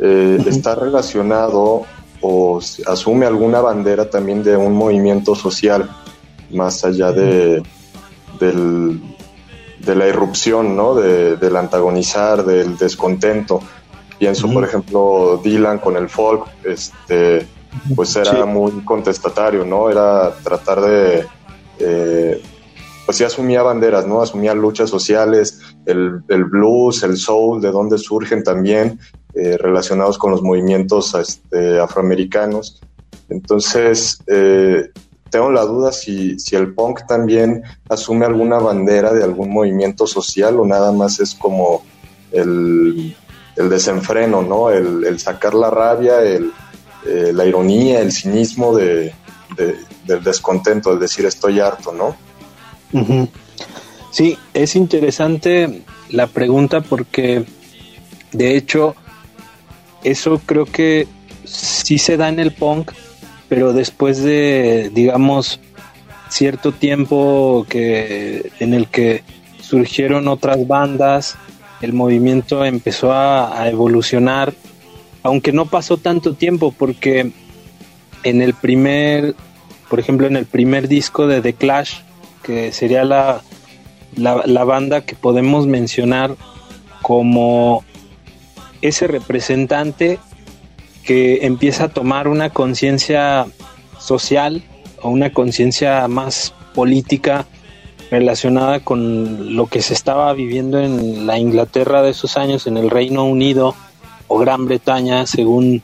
[0.00, 1.82] eh, está relacionado
[2.20, 5.88] o asume alguna bandera también de un movimiento social,
[6.50, 7.62] más allá de,
[8.40, 9.00] del,
[9.84, 10.94] de la irrupción, ¿no?
[10.94, 13.60] De, del antagonizar, del descontento.
[14.18, 17.46] Pienso, por ejemplo, Dylan con el folk, este,
[17.96, 19.90] pues era muy contestatario, ¿no?
[19.90, 21.26] Era tratar de,
[21.80, 22.40] eh,
[23.04, 24.22] pues sí asumía banderas, ¿no?
[24.22, 29.00] Asumía luchas sociales, el, el blues, el soul, de dónde surgen también,
[29.34, 32.80] eh, relacionados con los movimientos este, afroamericanos.
[33.28, 34.90] Entonces, eh,
[35.32, 40.60] tengo la duda si, si el punk también asume alguna bandera de algún movimiento social
[40.60, 41.82] o nada más es como
[42.30, 43.16] el,
[43.56, 44.70] desenfreno, ¿no?
[44.70, 46.52] El, sacar la rabia, el,
[47.06, 49.14] eh, la ironía, el cinismo de,
[50.04, 52.14] del descontento, el decir estoy harto, ¿no?
[54.10, 57.46] Sí, es interesante la pregunta porque
[58.32, 58.94] de hecho
[60.04, 61.08] eso creo que
[61.44, 62.92] sí se da en el punk,
[63.52, 65.60] pero después de, digamos,
[66.30, 69.24] cierto tiempo que en el que
[69.60, 71.36] surgieron otras bandas,
[71.82, 74.54] el movimiento empezó a, evolucionar,
[75.22, 77.30] aunque no pasó tanto tiempo porque
[78.22, 79.34] en el primer,
[79.90, 81.96] por ejemplo, en el primer disco de The Clash,
[82.42, 83.42] que sería la,
[84.16, 86.36] la banda que podemos mencionar
[87.02, 87.84] como
[88.80, 90.20] ese representante
[91.04, 93.46] que empieza a tomar una conciencia
[93.98, 94.62] social
[95.00, 97.46] o una conciencia más política
[98.10, 102.90] relacionada con lo que se estaba viviendo en la Inglaterra de esos años, en el
[102.90, 103.74] Reino Unido
[104.28, 105.82] o Gran Bretaña, según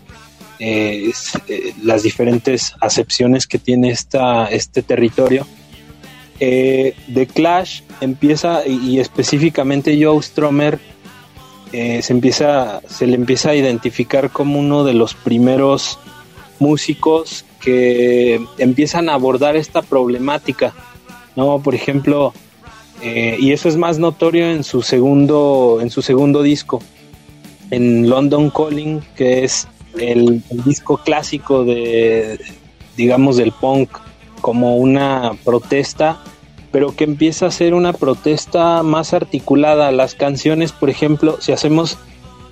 [0.59, 1.13] eh,
[1.49, 5.47] eh, las diferentes acepciones que tiene esta, este territorio.
[6.41, 10.79] Eh, The Clash empieza, y específicamente Joe Stromer,
[11.73, 15.99] eh, se, empieza, se le empieza a identificar como uno de los primeros
[16.59, 20.75] músicos que empiezan a abordar esta problemática,
[21.37, 21.61] ¿no?
[21.61, 22.33] Por ejemplo,
[23.03, 26.83] eh, y eso es más notorio en su segundo, en su segundo disco,
[27.71, 32.41] en London Calling, que es el, el disco clásico de,
[32.97, 33.91] digamos, del punk
[34.41, 36.23] como una protesta
[36.71, 39.91] pero que empieza a ser una protesta más articulada.
[39.93, 41.99] Las canciones, por ejemplo, si hacemos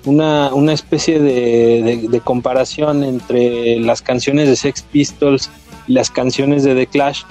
[0.05, 5.49] una, especie de, comparación entre las canciones de Sex Pistols
[5.87, 7.23] y las canciones de The Clash,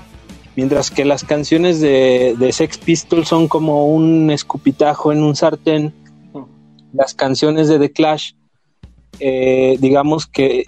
[0.55, 5.93] mientras que las canciones de, Sex Pistols son como un escupitajo en un sartén,
[6.93, 8.33] las canciones de The Clash,
[9.19, 10.65] eh, digamos que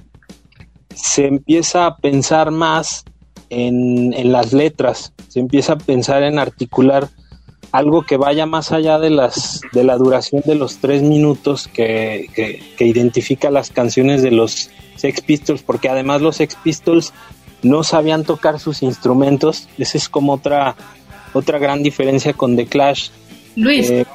[0.95, 3.05] se empieza a pensar más
[3.51, 7.09] en, en las letras, se empieza a pensar en articular
[7.73, 12.29] algo que vaya más allá de las de la duración de los tres minutos que,
[12.35, 17.13] que, identifica las canciones de los Sex Pistols, porque además los Sex Pistols
[17.63, 19.69] no sabían tocar sus instrumentos.
[19.77, 20.77] Esa es como otra
[21.35, 23.11] otra gran diferencia con The Clash.
[23.57, 24.07] Luis, eh,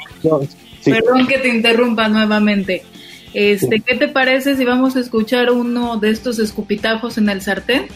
[0.83, 2.83] perdón que te interrumpa nuevamente.
[3.33, 7.87] Este, ¿qué te parece si vamos a escuchar uno de estos escupitajos en el sartén?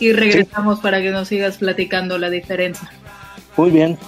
[0.00, 2.90] Y regresamos para que nos sigas platicando la diferencia.
[3.56, 3.98] Muy bien.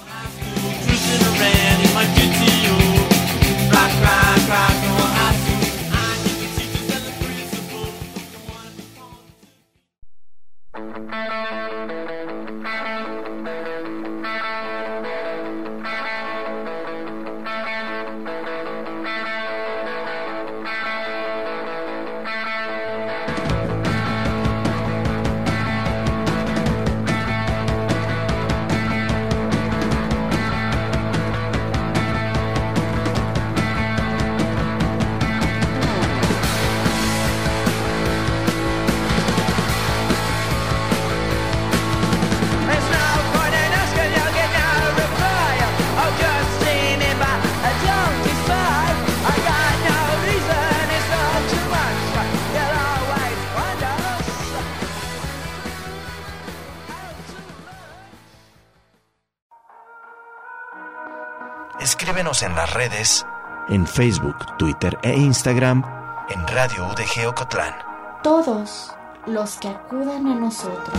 [62.85, 63.25] Redes
[63.69, 65.83] en Facebook, Twitter e Instagram
[66.29, 67.75] en Radio UDG Ocotlán.
[68.23, 68.93] Todos
[69.27, 70.99] los que acudan a nosotros.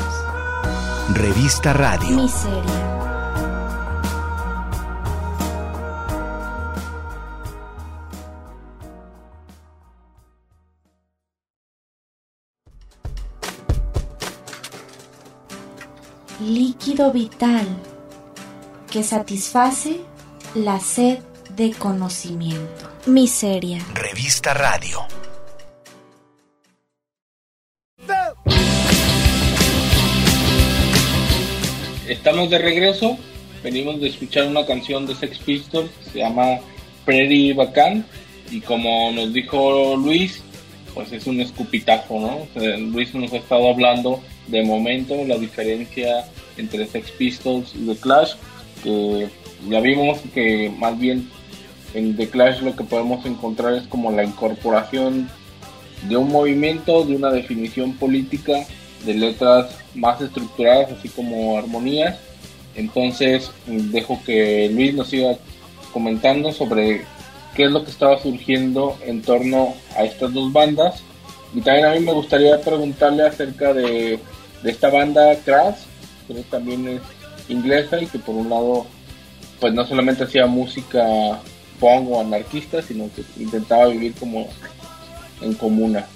[1.13, 2.15] Revista Radio.
[2.15, 2.91] Miseria.
[16.41, 17.65] líquido vital
[18.91, 20.01] que satisface
[20.53, 21.19] la sed
[21.55, 22.91] de conocimiento.
[23.05, 23.79] Miseria.
[23.93, 24.99] Revista Radio.
[32.07, 33.17] Estamos de regreso.
[33.63, 36.59] Venimos de escuchar una canción de Sex Pistols que se llama
[37.05, 38.05] Pretty Bacán.
[38.51, 40.41] Y como nos dijo Luis,
[40.93, 42.47] pues es un escupitajo, ¿no?
[42.77, 46.25] Luis nos ha estado hablando de momento la diferencia
[46.57, 48.33] entre Sex Pistols y The Clash,
[48.83, 49.29] que
[49.69, 51.29] ya vimos que más bien
[51.95, 55.29] en The Clash lo que podemos encontrar es como la incorporación
[56.07, 58.65] de un movimiento, de una definición política,
[59.05, 62.17] de letras más estructuradas, así como armonías.
[62.75, 65.37] Entonces dejo que Luis nos siga
[65.93, 67.05] comentando sobre
[67.55, 71.01] qué es lo que estaba surgiendo en torno a estas dos bandas.
[71.53, 74.19] Y también a mí me gustaría preguntarle acerca de,
[74.61, 75.77] de esta banda Crash,
[76.27, 77.01] que también es
[77.47, 78.85] inglesa y que por un lado
[79.61, 81.39] pues no solamente hacía música
[81.79, 84.47] punk o anarquista, sino que intentaba vivir como
[85.41, 86.07] en comuna.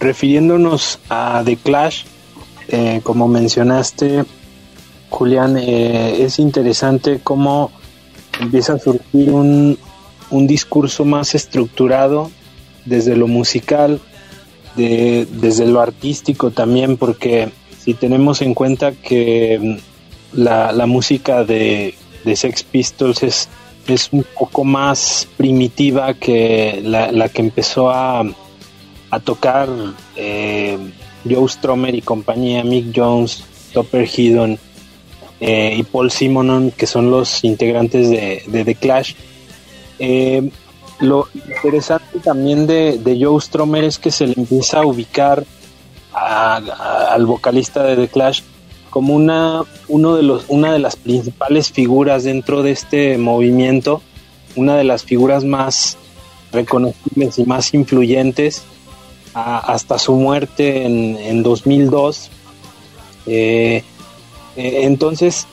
[0.00, 2.04] Refiriéndonos a The Clash,
[2.68, 4.24] eh, como mencionaste,
[5.10, 7.70] Julián, eh, es interesante cómo
[8.40, 9.78] empieza a surgir un,
[10.30, 12.30] un discurso más estructurado
[12.84, 14.00] desde lo musical,
[14.76, 19.78] de, desde lo artístico también, porque si tenemos en cuenta que
[20.32, 23.48] la, la música de, de, Sex Pistols es,
[23.86, 28.24] es un poco más primitiva que la, la que empezó a,
[29.12, 29.68] a tocar
[30.16, 30.78] eh,
[31.28, 34.58] Joe Stromer y compañía, Mick Jones, Topper Headon
[35.38, 39.14] eh, y Paul Simonon, que son los integrantes de, The Clash.
[39.98, 40.50] Eh,
[41.00, 45.44] lo interesante también de, Joe Stromer es que se le empieza a ubicar
[46.14, 46.56] a,
[47.10, 48.42] al vocalista de The Clash
[48.92, 54.02] como una, uno de los, una de las principales figuras dentro de este movimiento,
[54.54, 55.96] una de las figuras más
[56.52, 58.64] reconocibles y más influyentes
[59.32, 62.28] hasta su muerte en, en 2002.
[63.24, 63.82] Eh,
[64.56, 65.46] eh, entonces,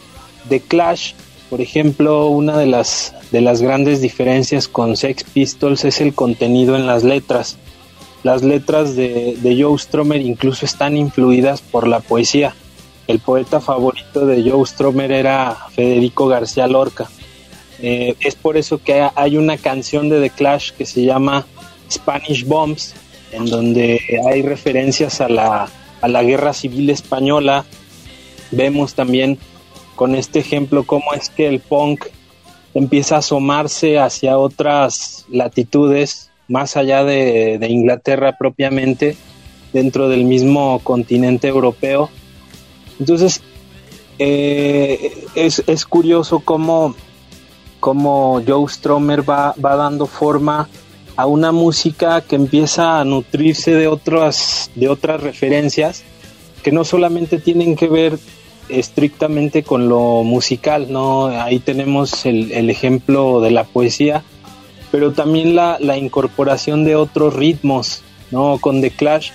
[0.50, 1.14] The Clash,
[1.50, 6.76] por ejemplo, una de las de las grandes diferencias con Sex Pistols es el contenido
[6.76, 7.58] en las letras.
[8.24, 12.54] Las letras de, de Joe Stromer incluso están influidas por la poesía.
[13.10, 17.10] El poeta favorito de Joe Stromer era Federico García Lorca.
[17.82, 21.48] Eh, es por eso que hay una canción de The Clash que se llama
[21.92, 22.94] Spanish Bombs,
[23.32, 25.68] en donde hay referencias a la,
[26.02, 27.66] a la guerra civil española.
[28.52, 29.40] Vemos también
[29.96, 32.06] con este ejemplo cómo es que el punk
[32.76, 39.18] empieza a asomarse hacia otras latitudes, más allá de, de, Inglaterra propiamente,
[39.74, 42.12] dentro del mismo continente europeo.
[43.00, 43.42] Entonces,
[44.18, 46.96] eh, es, es, curioso cómo,
[47.80, 50.68] cómo Joe Stromer va, va, dando forma
[51.16, 56.04] a una música que empieza a nutrirse de otras, de otras referencias
[56.64, 58.20] que no solamente tienen que ver
[58.68, 61.28] estrictamente con lo musical, ¿no?
[61.28, 64.24] Ahí tenemos el, el ejemplo de la poesía,
[64.92, 68.58] pero también la, la, incorporación de otros ritmos, ¿no?
[68.60, 69.32] Con The Clash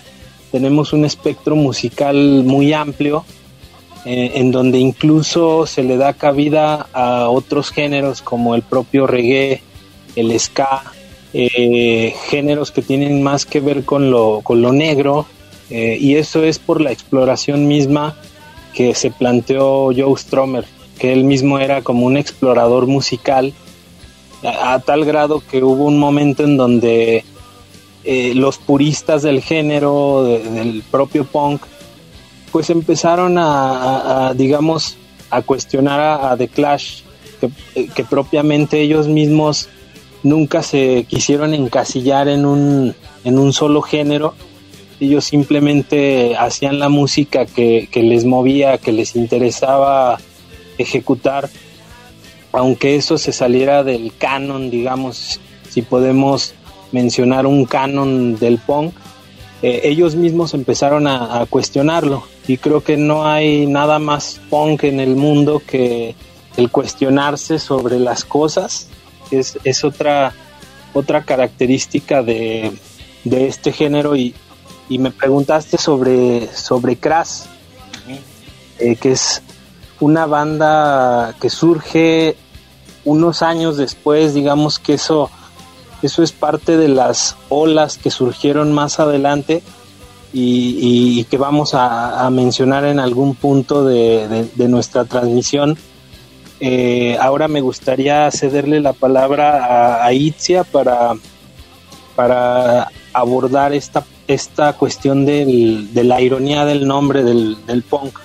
[0.52, 3.24] tenemos un espectro musical muy amplio,
[4.06, 9.62] eh, en donde incluso se le da cabida a otros géneros como el propio reggae,
[10.14, 10.82] el ska,
[11.32, 15.24] eh, géneros que tienen más que ver con lo, con lo negro,
[15.70, 18.14] eh, y eso es por la exploración misma
[18.74, 20.66] que se planteó Joe Stromer,
[20.98, 23.54] que él mismo era como un explorador musical,
[24.42, 27.24] a, tal grado que hubo un momento en donde
[28.34, 31.62] los puristas del género, de, del propio punk,
[32.54, 34.96] pues empezaron a, digamos,
[35.28, 37.00] a cuestionar a, The Clash,
[37.40, 39.68] que, que, propiamente ellos mismos
[40.22, 42.94] nunca se quisieron encasillar en un,
[43.24, 44.34] en un solo género,
[45.00, 50.20] ellos simplemente hacían la música que, les movía, que les interesaba
[50.78, 51.50] ejecutar,
[52.52, 56.54] aunque eso se saliera del canon, digamos, si podemos
[56.92, 58.94] mencionar un canon del punk,
[59.60, 65.00] eh, ellos mismos empezaron a, cuestionarlo y creo que no hay nada más punk en
[65.00, 66.14] el mundo que
[66.56, 68.88] el cuestionarse sobre las cosas.
[69.30, 70.34] Es, es otra,
[70.92, 72.72] otra característica de,
[73.24, 74.14] de este género.
[74.14, 74.34] Y,
[74.88, 77.44] y, me preguntaste sobre, sobre Crash,
[78.78, 79.42] eh, que es
[80.00, 82.36] una banda que surge
[83.06, 85.30] unos años después, digamos que eso,
[86.02, 89.62] eso es parte de las olas que surgieron más adelante
[90.36, 95.78] y, que vamos a, mencionar en algún punto de, nuestra transmisión.
[96.60, 101.12] Eh, ahora me gustaría cederle la palabra a, Itzia para,
[102.16, 108.18] para abordar esta, esta cuestión del, de la ironía del nombre del, del punk.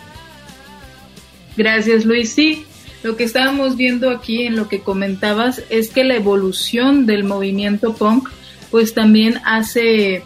[1.57, 2.33] Gracias Luis.
[2.33, 2.65] Sí,
[3.03, 7.93] lo que estábamos viendo aquí en lo que comentabas es que la evolución del movimiento
[7.93, 8.29] punk
[8.71, 10.23] pues también hace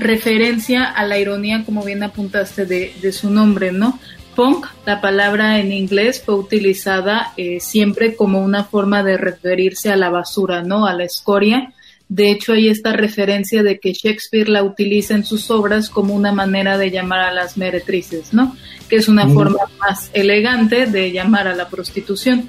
[0.00, 3.98] referencia a la ironía, como bien apuntaste, de, su nombre, ¿no?
[4.34, 9.96] Punk, la palabra en inglés, fue utilizada eh, siempre como una forma de referirse a
[9.96, 10.86] la basura, ¿no?
[10.86, 11.72] A la escoria.
[12.08, 16.32] De hecho, hay esta referencia de que Shakespeare la utiliza en sus obras como una
[16.32, 18.56] manera de llamar a las meretrices, ¿no?
[18.88, 22.48] Que es una forma más elegante de llamar a la prostitución.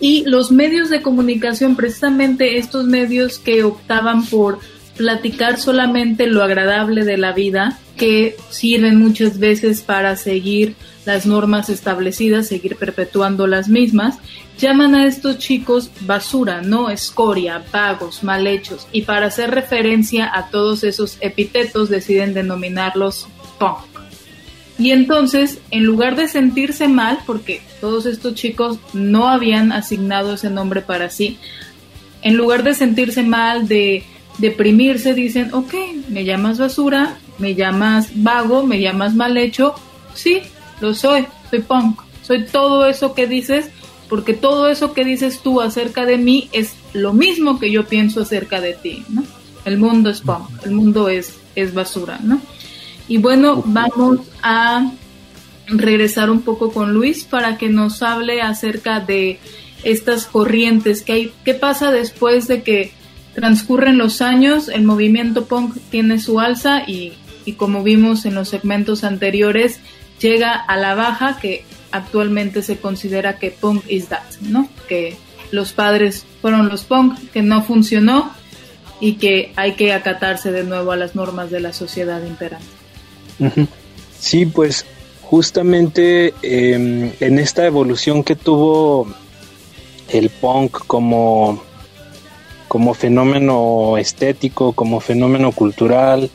[0.00, 4.58] Y los medios de comunicación, precisamente estos medios que optaban por
[4.98, 10.74] platicar solamente lo agradable de la vida, que sirven muchas veces para seguir
[11.06, 14.18] las normas establecidas, seguir perpetuando las mismas,
[14.58, 20.50] llaman a estos chicos basura, no escoria, vagos, mal hechos, y para hacer referencia a
[20.50, 23.28] todos esos epítetos deciden denominarlos
[23.58, 23.78] punk.
[24.78, 30.50] Y entonces, en lugar de sentirse mal, porque todos estos chicos no habían asignado ese
[30.50, 31.38] nombre para sí,
[32.22, 34.04] en lugar de sentirse mal, de
[34.38, 35.74] deprimirse, dicen, ok,
[36.08, 39.74] me llamas basura, me llamas vago, me llamas mal hecho,
[40.14, 40.40] sí,
[40.80, 43.70] lo soy, soy punk, soy todo eso que dices,
[44.08, 48.22] porque todo eso que dices tú acerca de mí es lo mismo que yo pienso
[48.22, 49.24] acerca de ti, ¿no?
[49.64, 52.40] El mundo es punk, el mundo es, es basura, ¿no?
[53.08, 54.90] Y bueno, vamos a
[55.66, 59.38] regresar un poco con Luis para que nos hable acerca de
[59.82, 62.92] estas corrientes que hay, qué pasa después de que
[63.38, 67.12] Transcurren los años, el movimiento punk tiene su alza y,
[67.56, 69.78] como vimos en los segmentos anteriores,
[70.18, 74.68] llega a la baja que actualmente se considera que punk is that, ¿no?
[74.88, 75.16] Que
[75.52, 78.32] los padres fueron los punk, que no funcionó
[79.00, 82.66] y que hay que acatarse de nuevo a las normas de la sociedad imperante.
[84.18, 84.84] Sí, pues
[85.22, 89.06] justamente em, en esta evolución que tuvo
[90.08, 91.67] el punk como
[92.68, 96.30] como fenómeno estético, como fenómeno cultural,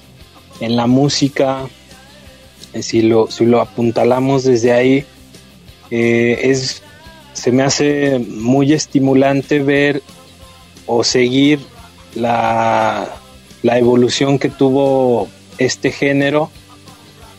[0.59, 1.67] en la música,
[2.73, 5.05] eh, si lo, si lo apuntalamos desde ahí,
[5.91, 6.81] eh, es,
[7.33, 10.01] se me hace muy estimulante ver
[10.87, 11.59] o seguir
[12.15, 13.09] la,
[13.61, 15.27] la evolución que tuvo
[15.59, 16.49] este género,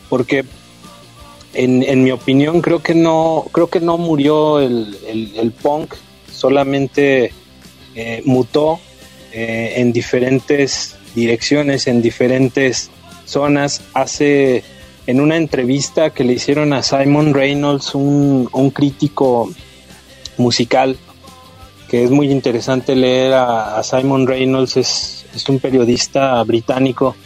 [0.08, 0.44] porque
[1.52, 5.94] en, en, mi opinión creo que no, creo que no murió el, el punk,
[6.32, 7.32] solamente
[7.94, 8.80] eh, mutó
[9.32, 12.90] eh, en diferentes direcciones, en diferentes
[13.24, 13.82] zonas.
[13.94, 14.64] Hace,
[15.06, 19.50] en una entrevista que le hicieron a Simon Reynolds, un, crítico
[20.38, 20.96] musical,
[21.88, 27.16] que es muy interesante leer a, Simon Reynolds, es, un periodista británico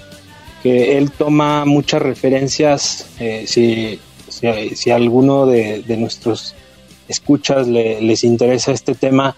[0.62, 6.54] que él toma muchas referencias, eh, si, si, alguno de, nuestros
[7.06, 9.36] escuchas les interesa este tema,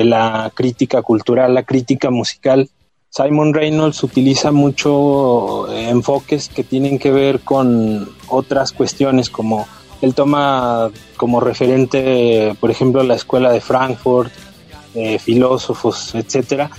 [0.00, 2.70] de la crítica cultural, la crítica musical.
[3.10, 9.66] Simon Reynolds utiliza mucho eh, enfoques que tienen que ver con otras cuestiones, como
[10.00, 14.32] él toma como referente, por ejemplo, la escuela de Frankfurt,
[14.94, 16.70] eh, filósofos, etcétera.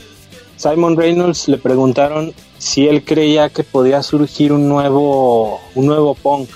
[0.55, 6.49] Simon Reynolds le preguntaron si él creía que podía surgir un nuevo, un nuevo punk,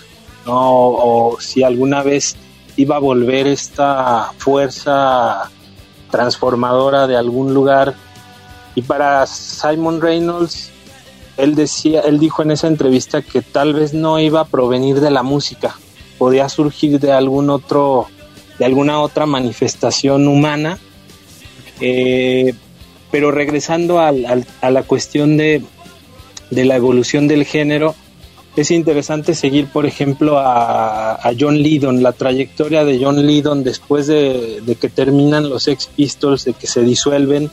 [0.47, 2.35] o si alguna vez
[2.75, 5.51] iba a volver esta fuerza
[6.15, 7.93] transformadora de algún lugar.
[8.73, 10.71] Y para Simon Reynolds,
[11.35, 15.11] él decía, él dijo en esa entrevista que tal vez no iba a provenir de
[15.11, 15.75] la música,
[16.17, 18.07] podía surgir de algún otro,
[18.57, 20.79] de alguna otra manifestación humana.
[21.81, 22.53] Eh,
[23.11, 24.11] pero regresando a
[24.71, 25.61] la cuestión de,
[26.49, 27.93] de la evolución del género,
[28.61, 34.61] es interesante seguir, por ejemplo, a, John Lydon, la trayectoria de John Lydon después de,
[34.79, 37.49] que terminan los Ex Pistols, de que se disuelven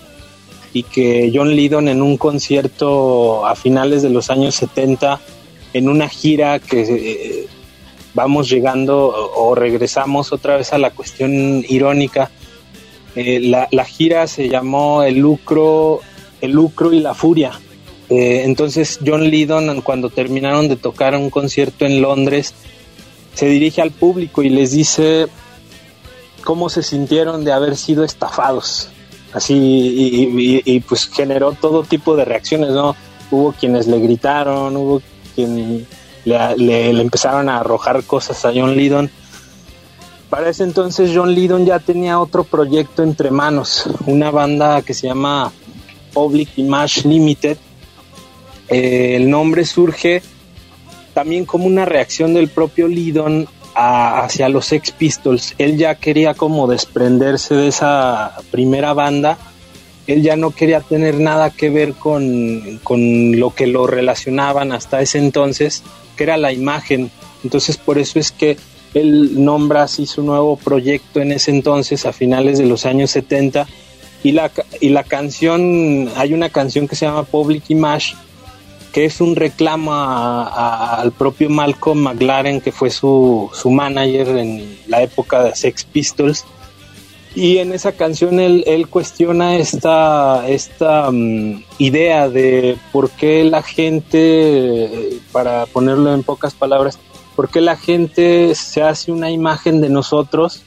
[0.72, 5.20] y que John Lydon en un concierto a finales de los años 70,
[5.72, 7.46] en una gira que eh,
[8.14, 12.30] vamos llegando o, regresamos otra vez a la cuestión irónica,
[13.14, 16.00] Eh, la, la, gira se llamó El lucro,
[16.40, 17.52] el lucro y la furia.
[18.14, 22.52] Eh, entonces John Lydon, cuando terminaron de tocar un concierto en Londres,
[23.32, 25.28] se dirige al público y les dice
[26.44, 28.90] cómo se sintieron de haber sido estafados.
[29.32, 29.54] Así,
[30.62, 32.94] y, pues generó todo tipo de reacciones, ¿no?
[33.30, 35.00] Hubo quienes le gritaron, hubo
[35.34, 35.84] quienes
[36.26, 39.10] le, empezaron a arrojar cosas a John Lydon.
[40.28, 45.06] Para ese entonces John Lydon ya tenía otro proyecto entre manos, una banda que se
[45.06, 45.50] llama
[46.12, 47.56] Public Image Limited.
[48.72, 50.22] Eh, el nombre surge
[51.12, 55.54] también como una reacción del propio Lydon hacia los Sex Pistols.
[55.58, 59.38] Él ya quería como desprenderse de esa primera banda.
[60.06, 65.00] Él ya no quería tener nada que ver con, con lo que lo relacionaban hasta
[65.00, 65.82] ese entonces,
[66.16, 67.10] que era la imagen.
[67.44, 68.56] Entonces por eso es que
[68.94, 73.66] él nombra así su nuevo proyecto en ese entonces, a finales de los años 70.
[74.22, 74.50] Y la,
[74.80, 78.14] y la canción, hay una canción que se llama Public Image,
[78.92, 85.02] que es un reclamo al propio Malcolm McLaren, que fue su, su, manager en la
[85.02, 86.44] época de Sex Pistols.
[87.34, 93.62] Y en esa canción él, él cuestiona esta, esta mm, idea de por qué la
[93.62, 96.98] gente, para ponerlo en pocas palabras,
[97.34, 100.62] por qué la gente se hace una imagen de nosotros,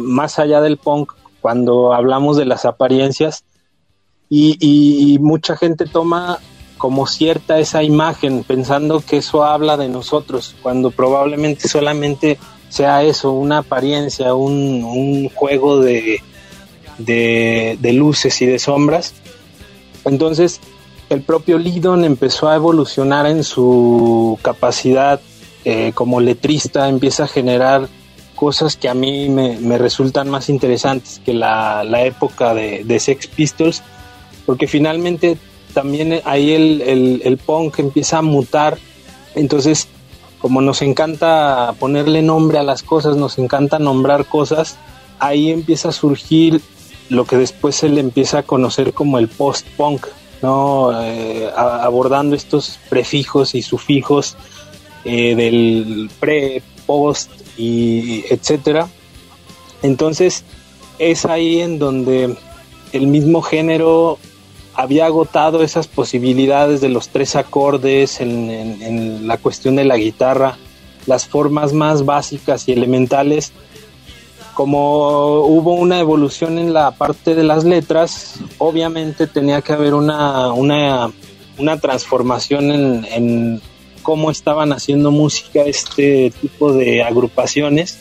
[0.00, 3.44] más allá del punk, cuando hablamos de las apariencias,
[4.30, 6.38] y mucha gente toma
[6.78, 13.32] como cierta esa imagen, pensando que eso habla de nosotros, cuando probablemente solamente sea eso,
[13.32, 16.22] una apariencia, un, juego de,
[16.98, 19.14] de, luces y de sombras.
[20.04, 20.60] Entonces,
[21.10, 25.20] el propio Lidon empezó a evolucionar en su capacidad
[25.64, 27.88] eh, como letrista, empieza a generar
[28.34, 33.82] cosas que a mí me, resultan más interesantes que la, época de, de Sex Pistols,
[34.46, 35.38] porque finalmente
[35.78, 38.78] también ahí el, el, punk empieza a mutar.
[39.36, 39.86] Entonces,
[40.40, 44.76] como nos encanta ponerle nombre a las cosas, nos encanta nombrar cosas,
[45.20, 46.60] ahí empieza a surgir
[47.10, 50.08] lo que después se le empieza a conocer como el post-punk,
[50.42, 51.00] ¿no?
[51.00, 54.36] Eh, abordando estos prefijos y sufijos
[55.04, 58.88] eh, del pre, post y etcétera.
[59.82, 60.42] Entonces,
[60.98, 62.36] es ahí en donde
[62.92, 64.18] el mismo género
[64.78, 70.56] había agotado esas posibilidades de los tres acordes en, la cuestión de la guitarra,
[71.04, 73.50] las formas más básicas y elementales.
[74.54, 80.52] Como hubo una evolución en la parte de las letras, obviamente tenía que haber una,
[80.52, 81.10] una,
[81.80, 83.60] transformación en, en
[84.04, 87.98] cómo estaban haciendo música este tipo de agrupaciones,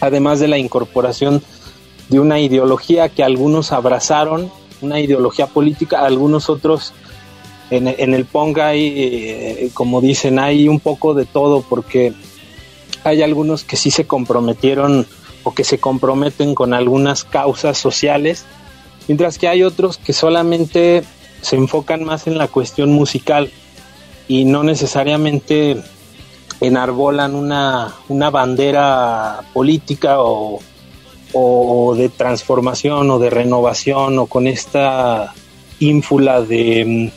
[0.00, 1.42] además de la incorporación
[2.08, 4.50] de una ideología que algunos abrazaron
[4.82, 6.92] una ideología política, algunos otros
[7.70, 12.12] en, el pong hay, eh, como dicen, hay un poco de todo, porque
[13.04, 15.06] hay algunos que sí se comprometieron
[15.44, 18.44] o que se comprometen con algunas causas sociales,
[19.06, 21.04] mientras que hay otros que solamente
[21.42, 23.50] se enfocan más en la cuestión musical
[24.26, 25.80] y no necesariamente
[26.60, 30.60] enarbolan una, una bandera política o,
[31.32, 35.34] o de transformación o de renovación o con esta
[35.78, 37.12] ínfula de,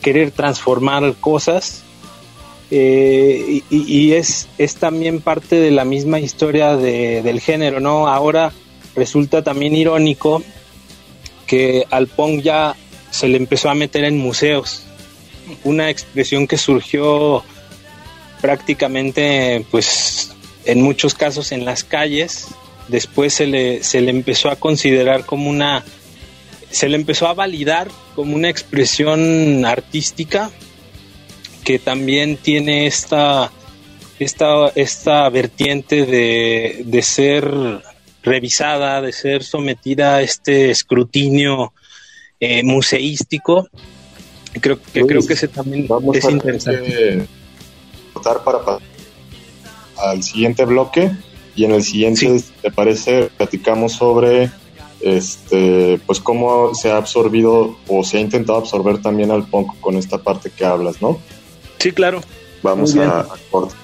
[0.00, 1.82] querer transformar cosas.
[2.70, 8.08] Eh, y, es, es, también parte de la misma historia del género, ¿no?
[8.08, 8.52] Ahora
[8.96, 10.42] resulta también irónico
[11.46, 12.74] que al punk ya
[13.10, 14.82] se le empezó a meter en museos,
[15.62, 17.44] una expresión que surgió
[18.40, 20.32] prácticamente, pues,
[20.64, 22.48] en muchos casos en las calles,
[22.88, 25.84] después se le, se le empezó a considerar como una,
[26.70, 30.50] se le empezó a validar como una expresión artística
[31.64, 33.50] que también tiene esta,
[34.18, 37.50] esta, esta vertiente de, de ser
[38.22, 41.72] revisada, de ser sometida a este escrutinio
[42.40, 43.68] eh, museístico.
[44.60, 47.26] Creo que creo que ese también es interesante.
[48.22, 48.78] para
[49.96, 51.10] al siguiente bloque
[51.56, 53.30] y en el siguiente, ¿te parece?
[53.36, 54.50] Platicamos sobre
[55.00, 59.96] este, pues cómo se ha absorbido o se ha intentado absorber también al punk con
[59.96, 61.18] esta parte que hablas, ¿no?
[61.78, 62.20] Sí, claro.
[62.62, 63.74] Vamos a, a corte.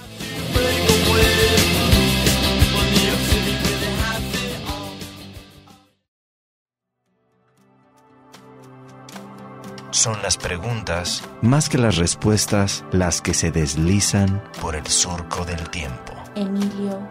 [9.91, 15.69] Son las preguntas, más que las respuestas, las que se deslizan por el surco del
[15.69, 16.15] tiempo.
[16.37, 17.07] Emilio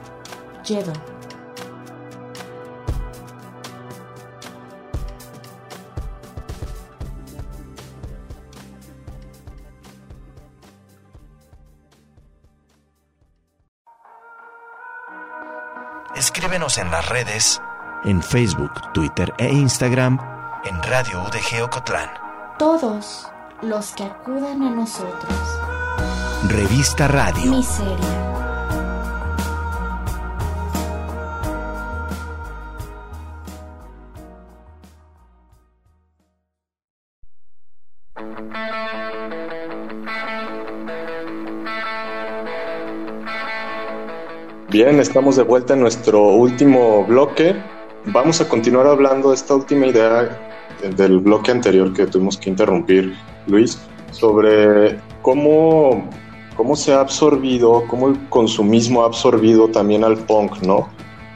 [16.15, 17.59] Escríbenos en las redes,
[18.03, 20.20] en Facebook, Twitter e Instagram,
[20.65, 22.09] en Radio UDG Ocotlán.
[22.59, 23.28] Todos
[23.63, 25.34] los que acudan a nosotros.
[26.47, 27.51] Revista Radio.
[27.51, 28.38] Miseria.
[44.82, 47.53] Bien, estamos de vuelta en nuestro último bloque.
[48.05, 50.39] Vamos a continuar hablando de esta última idea
[50.95, 53.13] del bloque anterior que tuvimos que interrumpir,
[53.47, 53.77] Luis,
[54.11, 56.09] sobre cómo,
[56.55, 60.88] cómo se ha absorbido, cómo el consumismo ha absorbido también al punk, ¿no?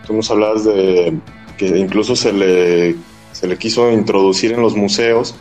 [0.08, 1.14] Tú nos hablabas de
[1.58, 2.96] que incluso se le,
[3.34, 5.36] se le quiso introducir en los museos,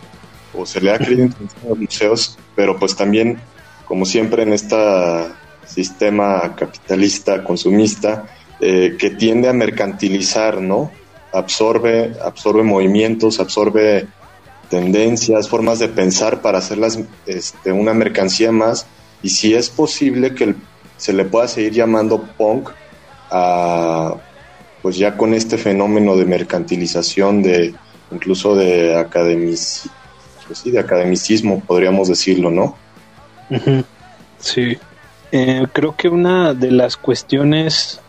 [0.59, 3.39] o se le ha querido introducir en los museos, pero pues también,
[3.87, 5.37] como siempre en esta
[5.67, 8.27] sistema capitalista, consumista,
[8.61, 10.91] eh, que tiende a mercantilizar, ¿no?
[11.33, 14.07] Absorbe, absorbe movimientos, absorbe
[14.69, 18.87] tendencias, formas de pensar para hacerlas este, una mercancía más.
[19.23, 20.55] Y si es posible que
[20.97, 22.71] se le pueda seguir llamando punk
[23.31, 24.15] a,
[24.81, 27.75] pues ya con este fenómeno de mercantilización, de
[28.11, 29.59] incluso de academic,
[30.47, 32.77] pues de academicismo, podríamos decirlo, ¿no?
[34.39, 34.79] Sí.
[35.35, 38.03] Eh, creo que una de las cuestiones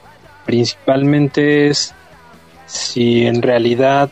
[0.46, 1.94] principalmente es
[2.66, 4.10] si en realidad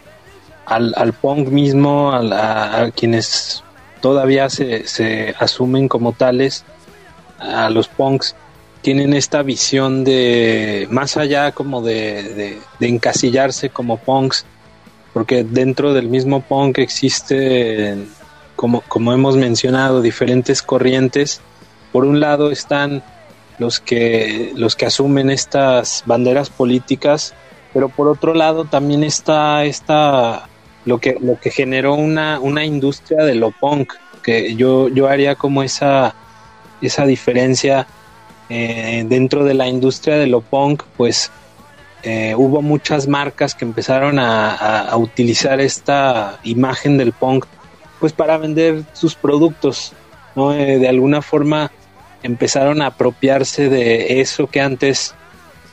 [0.66, 3.64] al, al punk mismo, a, quienes
[4.00, 6.64] todavía se, se, asumen como tales,
[7.38, 8.34] a los punks,
[8.82, 14.46] tienen esta visión de más allá como de, de encasillarse como punks,
[15.12, 17.98] porque dentro del mismo punk existe,
[18.56, 21.42] como, como hemos mencionado, diferentes corrientes
[21.92, 23.04] por un lado están
[23.60, 27.34] los que, los que asumen estas banderas políticas,
[27.74, 30.50] pero por otro lado también está esta,
[30.86, 35.36] lo que, lo que generó una, una industria de lo punk, que yo, yo haría
[35.36, 36.16] como esa,
[36.82, 37.88] esa diferencia
[38.50, 41.32] eh, dentro de la industria de lo punk, pues
[42.04, 47.46] eh, hubo muchas marcas que empezaron a, utilizar esta imagen del punk
[48.00, 49.94] pues para vender sus productos,
[50.36, 50.52] ¿no?
[50.54, 51.72] Eh, de alguna forma
[52.24, 55.16] empezaron a apropiarse de eso que antes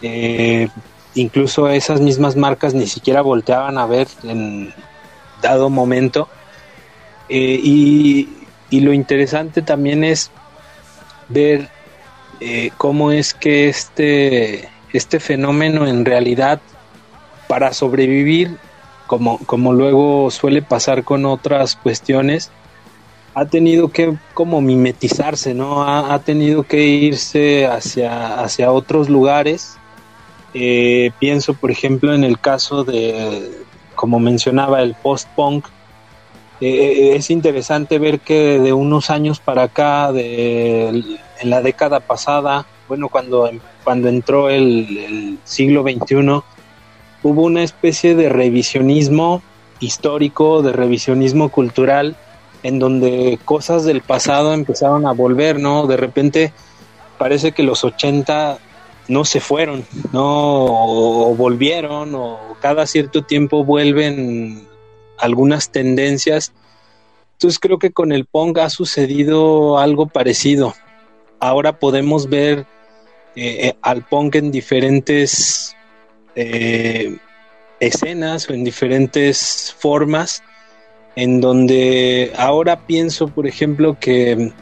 [0.02, 0.68] eh,
[1.14, 4.72] incluso esas mismas marcas ni siquiera volteaban a ver en
[5.42, 6.28] dado momento.
[7.28, 8.28] Eh, y,
[8.70, 10.30] lo interesante también es
[11.28, 11.68] ver
[12.40, 16.60] eh, cómo es que este, este fenómeno en realidad
[17.48, 18.58] para sobrevivir,
[19.06, 22.50] como, como luego suele pasar con otras cuestiones,
[23.38, 25.84] ha tenido que como mimetizarse, ¿no?
[25.84, 29.76] Ha, tenido que irse hacia, hacia otros lugares.
[30.54, 33.52] Eh, pienso, por ejemplo, en el caso de,
[33.94, 35.66] como mencionaba, el post-punk.
[36.60, 42.00] Eh, eh, es interesante ver que de unos años para acá, de, en la década
[42.00, 43.48] pasada, bueno, cuando,
[43.84, 46.42] cuando entró el, el siglo XXI,
[47.22, 49.42] hubo una especie de revisionismo
[49.78, 52.16] histórico, de revisionismo cultural,
[52.62, 55.86] en donde cosas del pasado empezaron a volver, ¿no?
[55.86, 56.52] De repente
[57.18, 58.58] parece que los 80
[59.08, 60.66] no se fueron, ¿no?
[60.66, 64.66] O, volvieron, o cada cierto tiempo vuelven
[65.18, 66.52] algunas tendencias.
[67.32, 70.74] Entonces creo que con el Pong ha sucedido algo parecido.
[71.40, 72.66] Ahora podemos ver
[73.36, 75.76] eh, eh, al Pong en diferentes
[76.34, 77.16] eh,
[77.80, 80.42] escenas o en diferentes formas
[81.18, 84.52] en donde ahora pienso, por ejemplo, que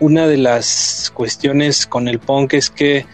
[0.00, 3.06] una de las cuestiones con el punk es que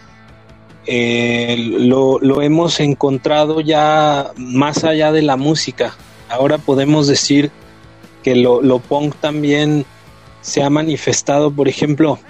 [0.87, 5.95] eh, lo, hemos encontrado ya más allá de la música.
[6.31, 7.51] Ahora podemos decir
[8.23, 9.85] que lo, punk también
[10.41, 12.21] se ha manifestado, por ejemplo,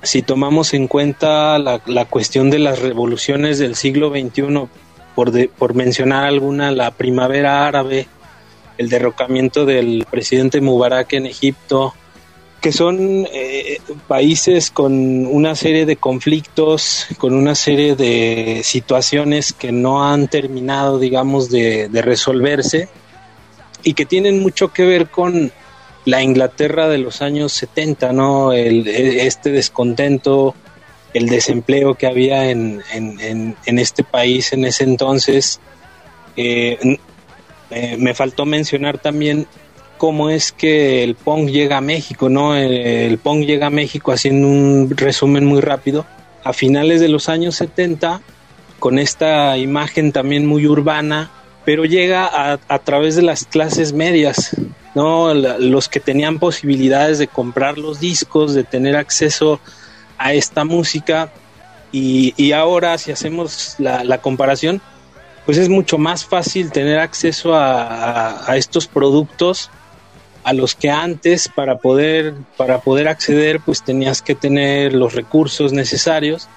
[0.00, 4.68] si tomamos en cuenta la, cuestión de las revoluciones del siglo XXI,
[5.16, 8.06] por, por mencionar alguna, la primavera árabe,
[8.78, 11.94] el derrocamiento del presidente Mubarak en Egipto,
[12.60, 14.92] que son eh, países con
[15.26, 21.88] una serie de conflictos, con una serie de situaciones que no han terminado, digamos, de,
[21.92, 22.88] resolverse
[23.82, 25.52] y que tienen mucho que ver con
[26.06, 28.52] la Inglaterra de los años 70, ¿no?
[28.52, 30.54] El, este descontento,
[31.14, 35.60] el desempleo que había en, en, este país en ese entonces.
[36.36, 36.98] Eh,
[37.70, 39.46] eh, me faltó mencionar también
[39.98, 42.54] cómo es que el Pong llega a México, ¿no?
[42.54, 46.06] El, Pong llega a México haciendo un resumen muy rápido.
[46.44, 48.20] A finales de los años 70
[48.78, 51.30] con esta imagen también muy urbana,
[51.64, 54.54] pero llega a, a través de las clases medias,
[54.94, 55.34] ¿no?
[55.34, 59.60] los que tenían posibilidades de comprar los discos, de tener acceso
[60.18, 61.32] a esta música.
[61.92, 64.82] Y, ahora, si hacemos la, comparación,
[65.46, 69.70] pues es mucho más fácil tener acceso a, estos productos
[70.42, 75.72] a los que antes para poder para poder acceder pues tenías que tener los recursos
[75.72, 76.48] necesarios.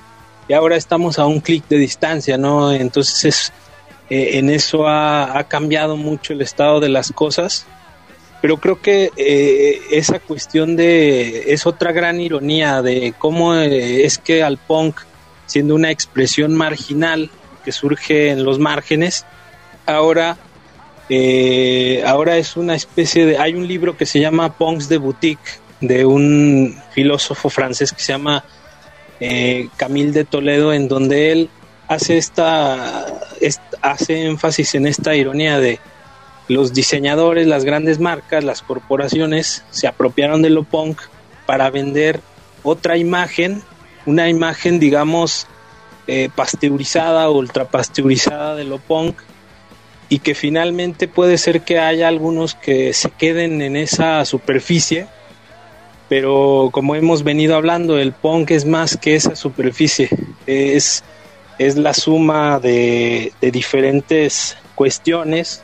[0.48, 3.54] Y ahora estamos a un clic de distancia no entonces es
[4.10, 7.68] eh, en eso ha, ha, cambiado mucho el estado de las cosas.
[8.42, 14.18] Pero creo que eh, esa cuestión de es otra gran ironía de cómo eh, es
[14.18, 15.02] que al punk
[15.46, 17.30] siendo una expresión marginal
[17.64, 19.26] que surge en los márgenes.
[19.86, 20.38] Ahora
[21.10, 25.60] eh, ahora es una especie de hay un libro que se llama punks de boutique
[25.82, 28.44] de un filósofo francés que se llama
[29.20, 31.50] eh, Camille de Toledo en donde él
[31.88, 33.08] hace esta
[33.82, 35.80] hace énfasis en esta ironía de
[36.48, 41.00] los diseñadores, las grandes marcas, las corporaciones se apropiaron de lo punk
[41.46, 42.22] para vender
[42.64, 43.62] otra imagen,
[44.06, 45.48] una imagen, digamos,
[46.10, 49.16] eh, pasteurizada, ultra pasteurizada de lo punk,
[50.10, 55.08] y que finalmente puede ser que haya algunos que se queden en esa superficie,
[56.08, 60.10] pero como hemos venido hablando, el punk es más que esa superficie,
[60.48, 61.04] es,
[61.60, 65.64] es la suma de, de diferentes cuestiones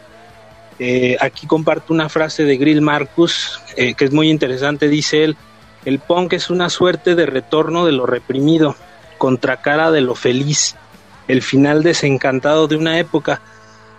[0.77, 4.89] eh, aquí comparto una frase de Grill Marcus eh, que es muy interesante.
[4.89, 5.37] Dice él,
[5.85, 8.75] el punk es una suerte de retorno de lo reprimido,
[9.25, 10.75] contracara de lo feliz,
[11.27, 13.41] el final desencantado de una época.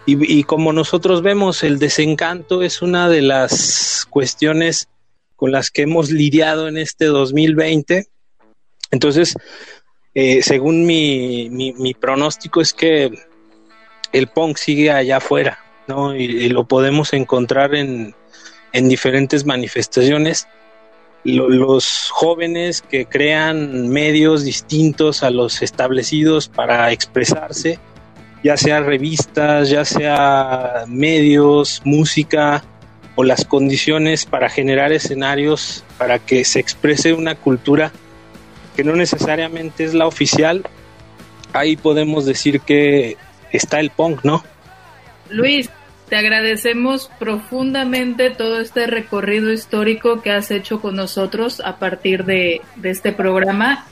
[0.09, 4.87] Y, como nosotros vemos, el desencanto es una de las cuestiones
[5.35, 8.07] con las que hemos lidiado en este 2020.
[8.93, 9.35] Entonces,
[10.15, 13.11] eh, según mi, mi, mi pronóstico es que
[14.13, 15.59] el punk sigue allá afuera,
[15.89, 16.15] ¿no?
[16.15, 18.15] Y, y, lo podemos encontrar en,
[18.73, 20.47] en diferentes manifestaciones.
[21.27, 27.79] Lo, los jóvenes que crean medios distintos a los establecidos para expresarse,
[28.45, 32.63] ya sea revistas, ya sea medios, música
[33.17, 37.91] o las condiciones para generar escenarios para que se exprese una cultura
[38.77, 40.63] que no necesariamente es la oficial,
[41.55, 43.17] ahí podemos decir que
[43.51, 44.45] está el punk, ¿no?
[45.31, 45.71] Luis,
[46.09, 52.63] te agradecemos profundamente todo este recorrido histórico que has hecho con nosotros a partir de,
[52.85, 53.87] este programa.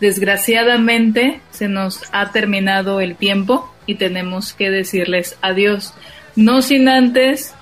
[0.00, 5.92] Desgraciadamente se nos ha terminado el tiempo y tenemos que decirles adiós.
[6.36, 7.54] No sin antes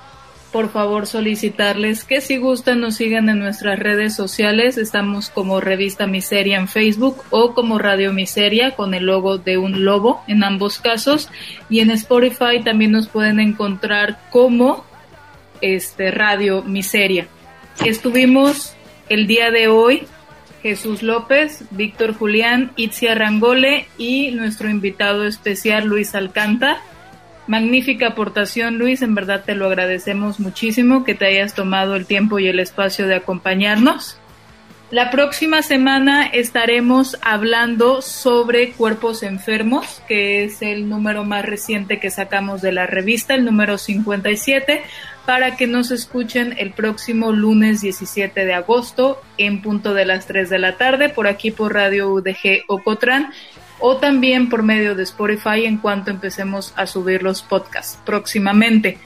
[0.55, 4.79] por favor solicitarles que si gustan nos sigan en nuestras redes sociales.
[4.79, 9.85] Estamos como Revista Miseria en Facebook o como Radio Miseria con el logo de un
[9.85, 11.29] lobo en ambos casos.
[11.69, 14.85] Y en Spotify también nos pueden encontrar como
[15.61, 17.27] este Radio Miseria.
[17.85, 18.77] Estuvimos
[19.09, 20.07] el día de hoy
[20.63, 26.81] Jesús López, Víctor Julián, Itzia Rangole y nuestro invitado especial Luis Alcanta.
[27.47, 29.03] Magnífica aportación, Luis.
[29.03, 33.07] En verdad te lo agradecemos muchísimo que te hayas tomado el tiempo y el espacio
[33.07, 34.19] de acompañarnos.
[34.91, 42.11] La próxima semana estaremos hablando sobre cuerpos enfermos, que es el número más reciente que
[42.11, 44.85] sacamos de la revista, el número 57,
[45.27, 50.51] para que nos escuchen el próximo lunes 17 de agosto en punto de las 3
[50.51, 53.33] de la tarde por aquí por Radio UDG Ocotran
[53.87, 58.97] o también por medio de Spotify en cuanto empecemos a subir los podcasts próximamente.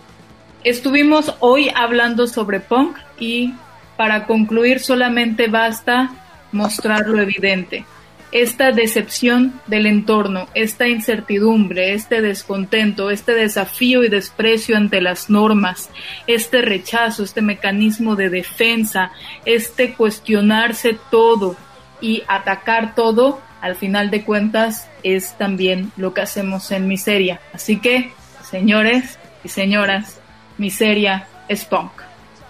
[0.63, 3.55] Estuvimos hoy hablando sobre punk y
[3.97, 6.13] para concluir solamente basta
[6.53, 7.87] mostrar lo evidente.
[8.31, 15.91] Esta decepción del entorno, esta incertidumbre, este descontento, este desafío y desprecio ante las normas,
[16.29, 19.11] este rechazo, este mecanismo de defensa,
[19.45, 21.57] este cuestionarse todo
[22.01, 27.41] y atacar todo, al final de cuentas es también lo que hacemos en Miseria.
[27.53, 28.13] Así que,
[28.49, 30.19] señores y señoras,
[30.59, 31.91] Miseria es punk.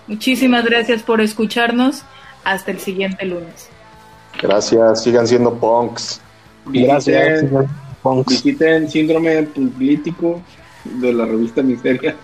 [0.07, 2.03] Muchísimas gracias por escucharnos.
[2.45, 3.69] Hasta el siguiente lunes.
[4.41, 6.21] Gracias, sigan siendo punks.
[6.67, 7.43] Gracias.
[7.43, 7.69] Visiten,
[8.03, 8.29] punks.
[8.43, 10.41] visiten síndrome político
[10.85, 12.17] de la revista Miseria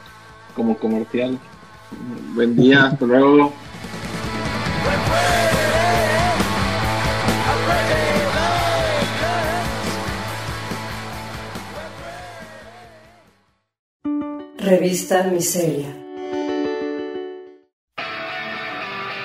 [0.55, 1.39] como comercial.
[2.35, 3.53] Buen día, hasta luego.
[14.65, 15.95] Revista Miseria.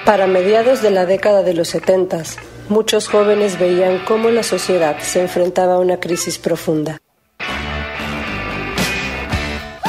[0.05, 2.23] Para mediados de la década de los 70,
[2.67, 6.99] muchos jóvenes veían cómo la sociedad se enfrentaba a una crisis profunda.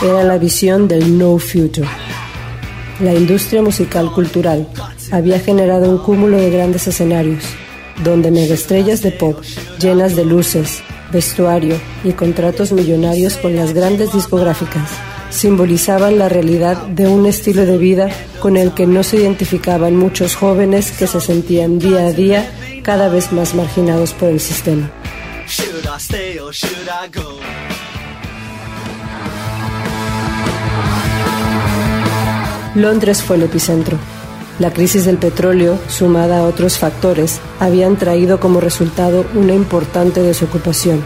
[0.02, 1.88] era la visión del no future.
[3.00, 4.68] La industria musical cultural
[5.10, 7.44] había generado un cúmulo de grandes escenarios,
[8.04, 9.42] donde megaestrellas de pop
[9.80, 10.80] llenas de luces,
[11.12, 11.74] vestuario
[12.04, 18.08] y contratos millonarios con las grandes discográficas simbolizaban la realidad de un estilo de vida
[18.40, 22.50] con el que no se identificaban muchos jóvenes que se sentían día a día
[22.82, 24.90] cada vez más marginados por el sistema.
[32.74, 33.98] Londres fue el epicentro.
[34.58, 41.02] La crisis del petróleo, sumada a otros factores, habían traído como resultado una importante desocupación,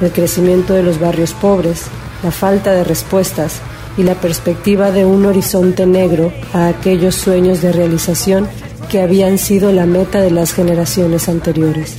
[0.00, 1.86] el crecimiento de los barrios pobres,
[2.22, 3.60] la falta de respuestas
[3.96, 8.48] y la perspectiva de un horizonte negro a aquellos sueños de realización
[8.88, 11.96] que habían sido la meta de las generaciones anteriores.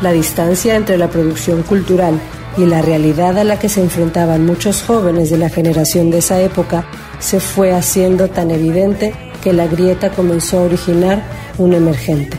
[0.00, 2.18] La distancia entre la producción cultural
[2.56, 6.40] y la realidad a la que se enfrentaban muchos jóvenes de la generación de esa
[6.40, 6.84] época
[7.18, 11.22] se fue haciendo tan evidente que la grieta comenzó a originar
[11.58, 12.36] un emergente.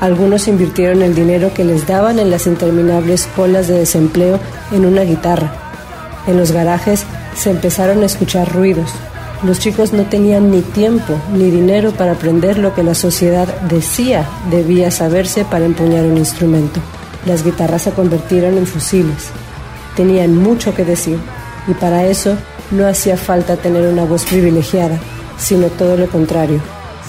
[0.00, 4.38] Algunos invirtieron el dinero que les daban en las interminables colas de desempleo
[4.72, 5.65] en una guitarra.
[6.26, 7.04] En los garajes
[7.36, 8.90] se empezaron a escuchar ruidos.
[9.42, 14.26] Los chicos no tenían ni tiempo ni dinero para aprender lo que la sociedad decía
[14.50, 16.80] debía saberse para empuñar un instrumento.
[17.26, 19.28] Las guitarras se convirtieron en fusiles.
[19.94, 21.18] Tenían mucho que decir
[21.68, 22.36] y para eso
[22.70, 24.98] no hacía falta tener una voz privilegiada,
[25.38, 26.60] sino todo lo contrario,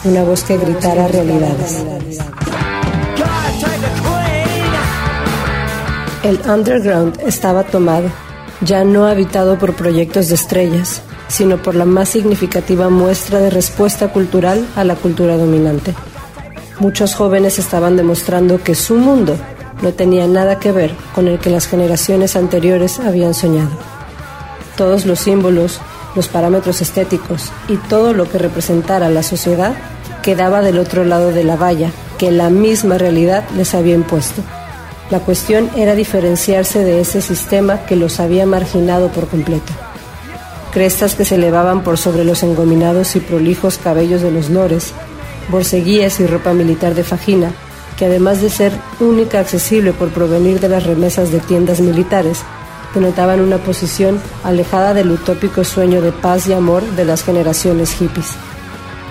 [0.04, 1.84] una voz que gritara realidades.
[6.24, 8.10] El underground estaba tomado
[8.62, 14.10] ya no habitado por proyectos de estrellas, sino por la más significativa muestra de respuesta
[14.10, 15.94] cultural a la cultura dominante.
[16.80, 19.36] Muchos jóvenes estaban demostrando que su mundo
[19.82, 23.72] no tenía nada que ver con el que las generaciones anteriores habían soñado.
[24.76, 25.80] Todos los símbolos,
[26.16, 29.76] los parámetros estéticos y todo lo que representara la sociedad
[30.24, 34.42] quedaba del otro lado de la valla que la misma realidad les había impuesto.
[35.10, 39.72] La cuestión era diferenciarse de ese sistema que los había marginado por completo.
[40.74, 44.92] Crestas que se elevaban por sobre los engominados y prolijos cabellos de los lores,
[45.50, 47.54] borceguías y ropa militar de fajina,
[47.98, 52.42] que además de ser única accesible por provenir de las remesas de tiendas militares,
[52.94, 58.34] denotaban una posición alejada del utópico sueño de paz y amor de las generaciones hippies,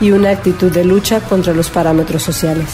[0.03, 2.68] y una actitud de lucha contra los parámetros sociales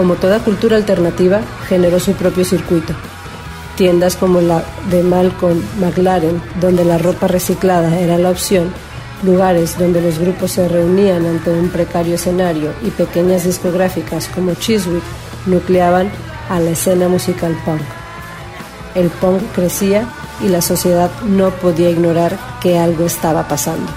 [0.00, 2.94] como toda cultura alternativa, generó su propio circuito.
[3.76, 8.72] Tiendas como la de Malcolm McLaren, donde la ropa reciclada era la opción,
[9.22, 15.02] lugares donde los grupos se reunían ante un precario escenario y pequeñas discográficas como Chiswick
[15.44, 16.10] nucleaban
[16.48, 17.82] a la escena musical punk.
[18.94, 20.08] El punk crecía
[20.42, 23.92] y la sociedad no podía ignorar que algo estaba pasando.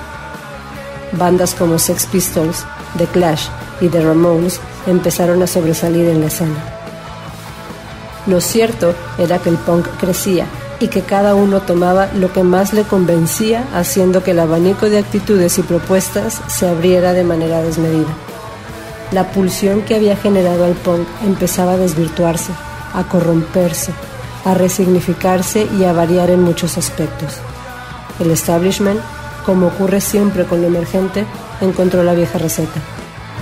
[1.13, 2.65] Bandas como Sex Pistols,
[2.97, 3.47] The Clash
[3.79, 6.63] y The Ramones empezaron a sobresalir en la escena.
[8.25, 10.45] Lo cierto era que el punk crecía
[10.79, 14.99] y que cada uno tomaba lo que más le convencía, haciendo que el abanico de
[14.99, 18.13] actitudes y propuestas se abriera de manera desmedida.
[19.11, 22.51] La pulsión que había generado el punk empezaba a desvirtuarse,
[22.93, 23.91] a corromperse,
[24.45, 27.37] a resignificarse y a variar en muchos aspectos.
[28.19, 28.99] El establishment,
[29.45, 31.25] como ocurre siempre con lo emergente,
[31.61, 32.81] encontró la vieja receta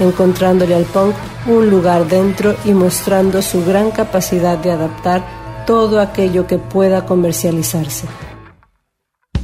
[0.01, 1.15] encontrándole al punk
[1.47, 8.07] un lugar dentro y mostrando su gran capacidad de adaptar todo aquello que pueda comercializarse.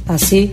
[0.06, 0.50] Así,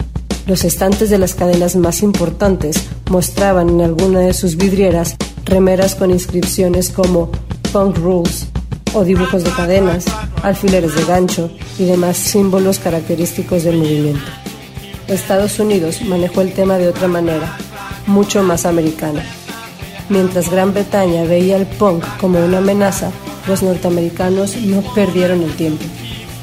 [0.47, 6.11] los estantes de las cadenas más importantes mostraban en alguna de sus vidrieras remeras con
[6.11, 7.31] inscripciones como
[7.71, 8.47] Punk Rules
[8.93, 10.05] o dibujos de cadenas,
[10.43, 14.25] alfileres de gancho y demás símbolos característicos del movimiento.
[15.07, 17.57] Estados Unidos manejó el tema de otra manera,
[18.07, 19.23] mucho más americana.
[20.09, 23.11] Mientras Gran Bretaña veía el punk como una amenaza,
[23.47, 25.83] los norteamericanos no perdieron el tiempo.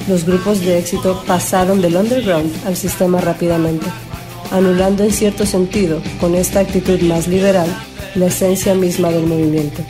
[0.08, 3.86] Los grupos de éxito pasaron del underground al sistema rápidamente,
[4.50, 7.68] anulando en cierto sentido, con esta actitud más liberal,
[8.16, 9.82] la esencia misma del movimiento.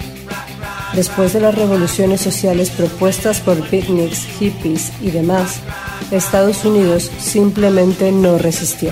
[0.95, 5.61] Después de las revoluciones sociales propuestas por picnics, hippies y demás,
[6.11, 8.91] Estados Unidos simplemente no resistió.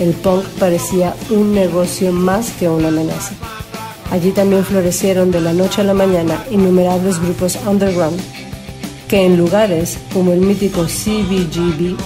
[0.00, 3.34] El punk parecía un negocio más que una amenaza.
[4.10, 8.20] Allí también florecieron de la noche a la mañana innumerables grupos underground
[9.08, 11.96] que en lugares como el mítico CBGB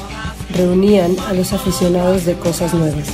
[0.56, 3.08] reunían a los aficionados de cosas nuevas.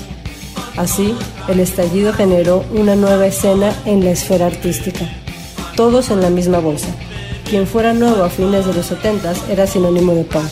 [0.76, 1.14] Así,
[1.49, 5.09] el estallido generó una nueva escena en la esfera artística,
[5.76, 6.89] todos en la misma bolsa.
[7.49, 10.51] Quien fuera nuevo a fines de los 70 era sinónimo de punk.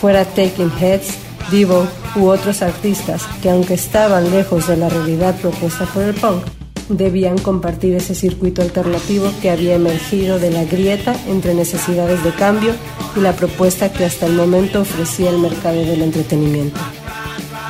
[0.00, 1.14] Fuera Taking Heads,
[1.50, 1.86] Divo
[2.16, 6.42] u otros artistas que aunque estaban lejos de la realidad propuesta por el punk,
[6.90, 12.74] debían compartir ese circuito alternativo que había emergido de la grieta entre necesidades de cambio
[13.16, 16.80] y la propuesta que hasta el momento ofrecía el mercado del entretenimiento.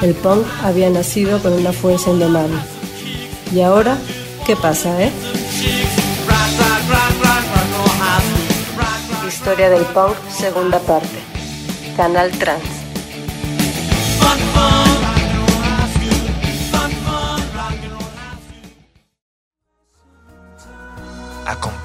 [0.02, 2.56] El punk había nacido con una fuerza indomable.
[3.54, 3.98] ¿Y ahora
[4.46, 5.10] qué pasa, eh?
[9.28, 11.18] Historia del punk, segunda parte.
[11.96, 12.79] Canal Trans.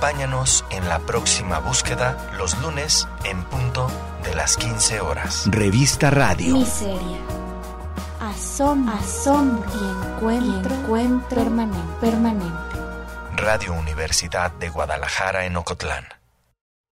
[0.06, 3.88] Acompáñanos en la próxima búsqueda los lunes en punto
[4.24, 5.46] de las 15 horas.
[5.48, 6.58] Revista Radio.
[6.58, 7.18] Miseria.
[8.22, 12.78] Asombro, asombro y encuentro, encuentro permanente, permanente.
[13.36, 16.06] Radio Universidad de Guadalajara en Ocotlán.